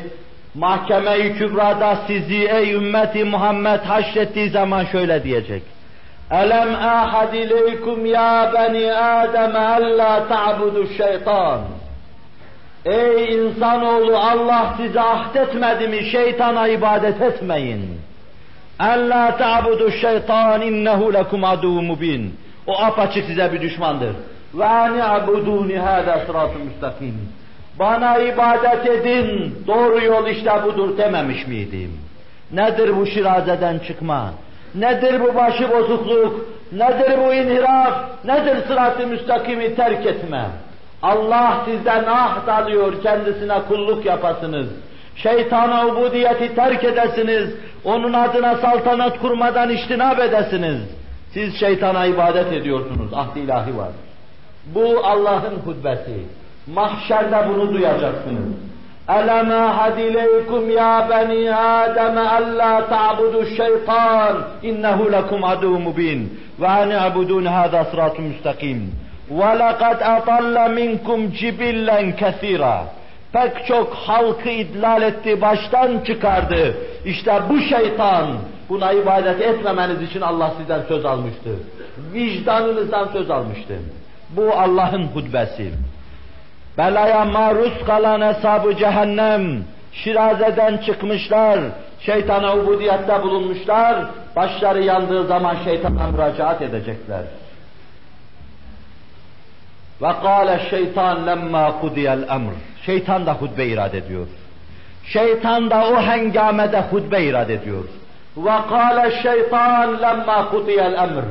[0.55, 5.63] Mahkeme-i Kübra'da sizi ey ümmeti Muhammed haşrettiği zaman şöyle diyecek.
[6.31, 11.61] Elem ahad ileykum ya beni Adem alla ta'budu şeytan.
[12.85, 18.01] Ey insanoğlu Allah size ahdetmedi mi şeytana ibadet etmeyin.
[18.79, 22.37] Alla ta'budu şeytan innehu lekum aduvun mubin.
[22.67, 24.13] O apaçık size bir düşmandır.
[24.55, 27.29] Ve ani abuduni hâdâ sıratı müstakim.
[27.81, 31.91] Bana ibadet edin, doğru yol işte budur dememiş miydim?
[32.53, 34.31] Nedir bu şirazeden çıkma?
[34.75, 36.47] Nedir bu başı bozukluk?
[36.73, 38.25] Nedir bu inhiraf?
[38.25, 40.47] Nedir sırat-ı müstakimi terk etme?
[41.03, 44.67] Allah sizden ahd alıyor kendisine kulluk yapasınız.
[45.17, 47.55] Şeytana ubudiyeti terk edesiniz.
[47.85, 50.81] Onun adına saltanat kurmadan iştinab edesiniz.
[51.33, 53.15] Siz şeytana ibadet ediyorsunuz.
[53.15, 53.91] Ahd ilahi var.
[54.75, 56.40] Bu Allah'ın hutbesi.
[56.75, 58.55] Mahşerde bunu duyacaksınız.
[59.09, 67.45] Elema hadileykum ya beni Adem alla ta'budu şeytan innehu lekum adu mubin ve an abudun
[67.45, 68.95] hada sıratun müstakim.
[69.31, 71.33] Ve lekad atalla minkum.
[73.33, 76.77] Pek çok halkı idlal etti, baştan çıkardı.
[77.05, 78.27] İşte bu şeytan,
[78.69, 81.51] buna ibadet etmemeniz için Allah sizden söz almıştı.
[82.15, 83.75] Vicdanınızdan söz almıştı.
[84.37, 85.73] Bu Allah'ın hutbesi.
[86.79, 91.61] Belaya maruz kalan hesabı cehennem, şirazeden çıkmışlar,
[92.01, 94.05] şeytana ubudiyette bulunmuşlar,
[94.37, 97.23] başları yandığı zaman şeytana müracaat edecekler.
[100.03, 102.53] Ve kâle şeytan lemma kudiyel emr.
[102.87, 104.27] Şeytan da hutbe irad ediyor.
[105.05, 107.85] Şeytan da o hengamede hutbe irad ediyor.
[108.37, 111.25] Ve kâle şeytan lemma kudiyel emr.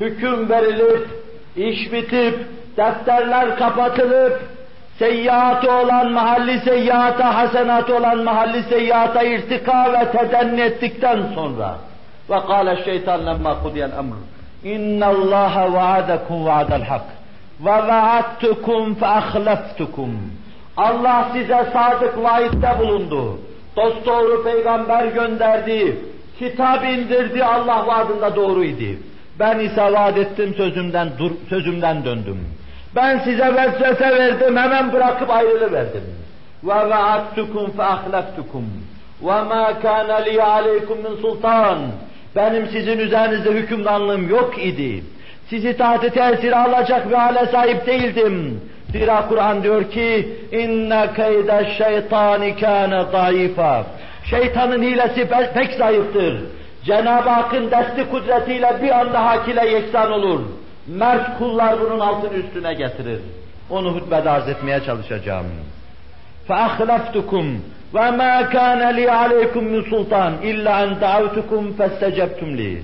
[0.00, 1.08] Hüküm verilip,
[1.56, 2.46] iş bitip,
[2.76, 4.55] defterler kapatılıp,
[4.98, 11.74] seyyiatı olan mahalli seyyata, hasenatı olan mahalli seyyata irtika ve tedenni ettikten sonra
[12.30, 14.16] ve kâle şeytan lemma kudiyel emr
[14.64, 17.04] inna allaha vaadakum vaadel hak
[17.60, 20.10] ve vaadtukum fe ahleftukum
[20.76, 23.38] Allah size sadık vaidde bulundu.
[23.76, 25.96] Dost doğru peygamber gönderdi.
[26.38, 28.98] Kitap indirdi Allah vaadinde doğruydu.
[29.38, 32.38] Ben ise vaat ettim sözümden dur, sözümden döndüm.
[32.96, 36.04] Ben size vesvese verdim, hemen bırakıp ayrılıverdim.
[36.64, 38.64] Ve vaattukum fe ahleftukum.
[39.22, 41.78] Ve ma kana li aleykum min sultan.
[42.36, 45.04] Benim sizin üzerinizde hükümranlığım yok idi.
[45.50, 48.60] Sizi tahtı tesir alacak bir hale sahip değildim.
[48.92, 53.86] Zira Kur'an diyor ki inne keyde şeytani kâne zayıfa.
[54.30, 56.40] Şeytanın hilesi pek zayıftır.
[56.84, 60.40] Cenab-ı Hakk'ın desti kudretiyle bir anda hakile yeksan olur.
[60.87, 63.19] Mert kullar bunun altını üstüne getirir.
[63.69, 65.45] Onu hutbede arz etmeye çalışacağım.
[66.49, 67.45] فَأَخْلَفْتُكُمْ
[67.93, 72.77] وَمَا كَانَ لِي عَلَيْكُمْ مِنْ سُلْطَانٍ اِلَّا اَنْ دَعَوْتُكُمْ فَاسْتَجَبْتُمْ لِي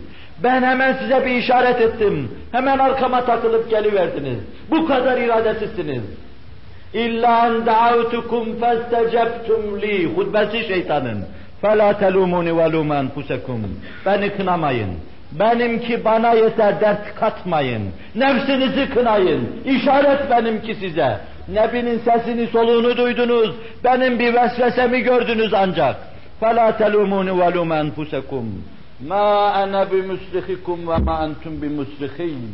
[0.44, 2.32] Ben hemen size bir işaret ettim.
[2.52, 4.40] Hemen arkama takılıp geliverdiniz.
[4.72, 6.04] Bu kadar iradesizsiniz.
[6.94, 10.06] İlla en da'avtukum festecebtum li.
[10.16, 11.26] Hutbesi şeytanın.
[11.64, 13.60] فَلَا تَلُومُونِ وَلُومَ أَنْفُسَكُمْ
[14.06, 14.90] Beni kınamayın.
[15.32, 17.92] Benimki bana yeter dert katmayın.
[18.16, 19.62] Nefsinizi kınayın.
[19.66, 21.20] İşaret benimki size.
[21.50, 23.56] Nebinin sesini soluğunu duydunuz.
[23.84, 25.96] Benim bir vesvesemi gördünüz ancak.
[26.42, 28.46] فَلَا تَلُومُونِ وَلُومَ أَنْفُسَكُمْ
[29.12, 29.28] مَا
[29.64, 32.52] أَنَا بِمُسْرِخِكُمْ وَمَا أَنْتُمْ بِمُسْرِخِينَ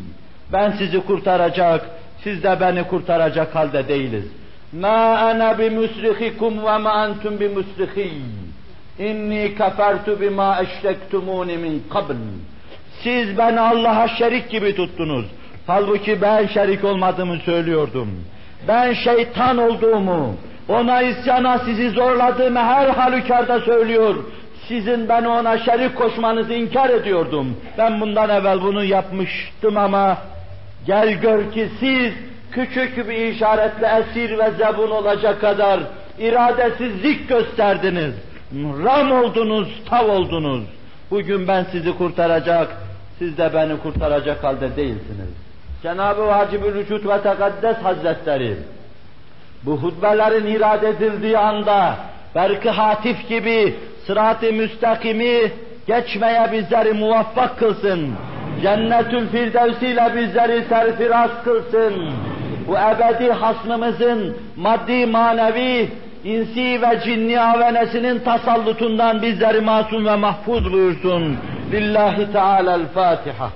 [0.53, 1.89] Ben sizi kurtaracak,
[2.23, 4.25] siz de beni kurtaracak halde değiliz.
[4.75, 8.21] مَا أَنَا بِمُسْرِخِكُمْ وَمَا أَنْتُمْ بِمُسْرِخِينَ
[8.99, 12.15] İnni kefertu bima eşrektumuni min qabl.
[13.02, 15.26] siz beni Allah'a şerik gibi tuttunuz.
[15.66, 18.08] Halbuki ben şerik olmadığımı söylüyordum.
[18.68, 20.36] Ben şeytan olduğumu,
[20.68, 24.14] ona isyana sizi zorladığımı her halükarda söylüyor.
[24.68, 27.56] Sizin beni ona şerik koşmanızı inkar ediyordum.
[27.78, 30.18] Ben bundan evvel bunu yapmıştım ama
[30.86, 32.12] gel gör ki siz
[32.52, 35.80] küçük bir işaretle esir ve zebun olacak kadar
[36.18, 38.14] iradesizlik gösterdiniz.
[38.84, 40.62] Ram oldunuz, tav oldunuz.
[41.10, 42.76] Bugün ben sizi kurtaracak,
[43.18, 45.28] siz de beni kurtaracak halde değilsiniz.
[45.82, 48.56] Cenab-ı Vacib-ül Vücud ve Tekaddes Hazretleri,
[49.62, 51.96] bu hutbelerin irade edildiği anda,
[52.34, 53.74] belki hatif gibi
[54.06, 55.52] sırat-ı müstakimi
[55.86, 58.10] geçmeye bizleri muvaffak kılsın.
[58.62, 61.94] Cennetül Firdevsiyle bizleri serfiraz kılsın.
[62.68, 65.88] Bu ebedi hasmımızın maddi manevi
[66.24, 71.36] insi ve cinni avenesinin tasallutundan bizleri masum ve mahfuz buyursun.
[71.72, 73.50] Lillahi Teala'l-Fatiha.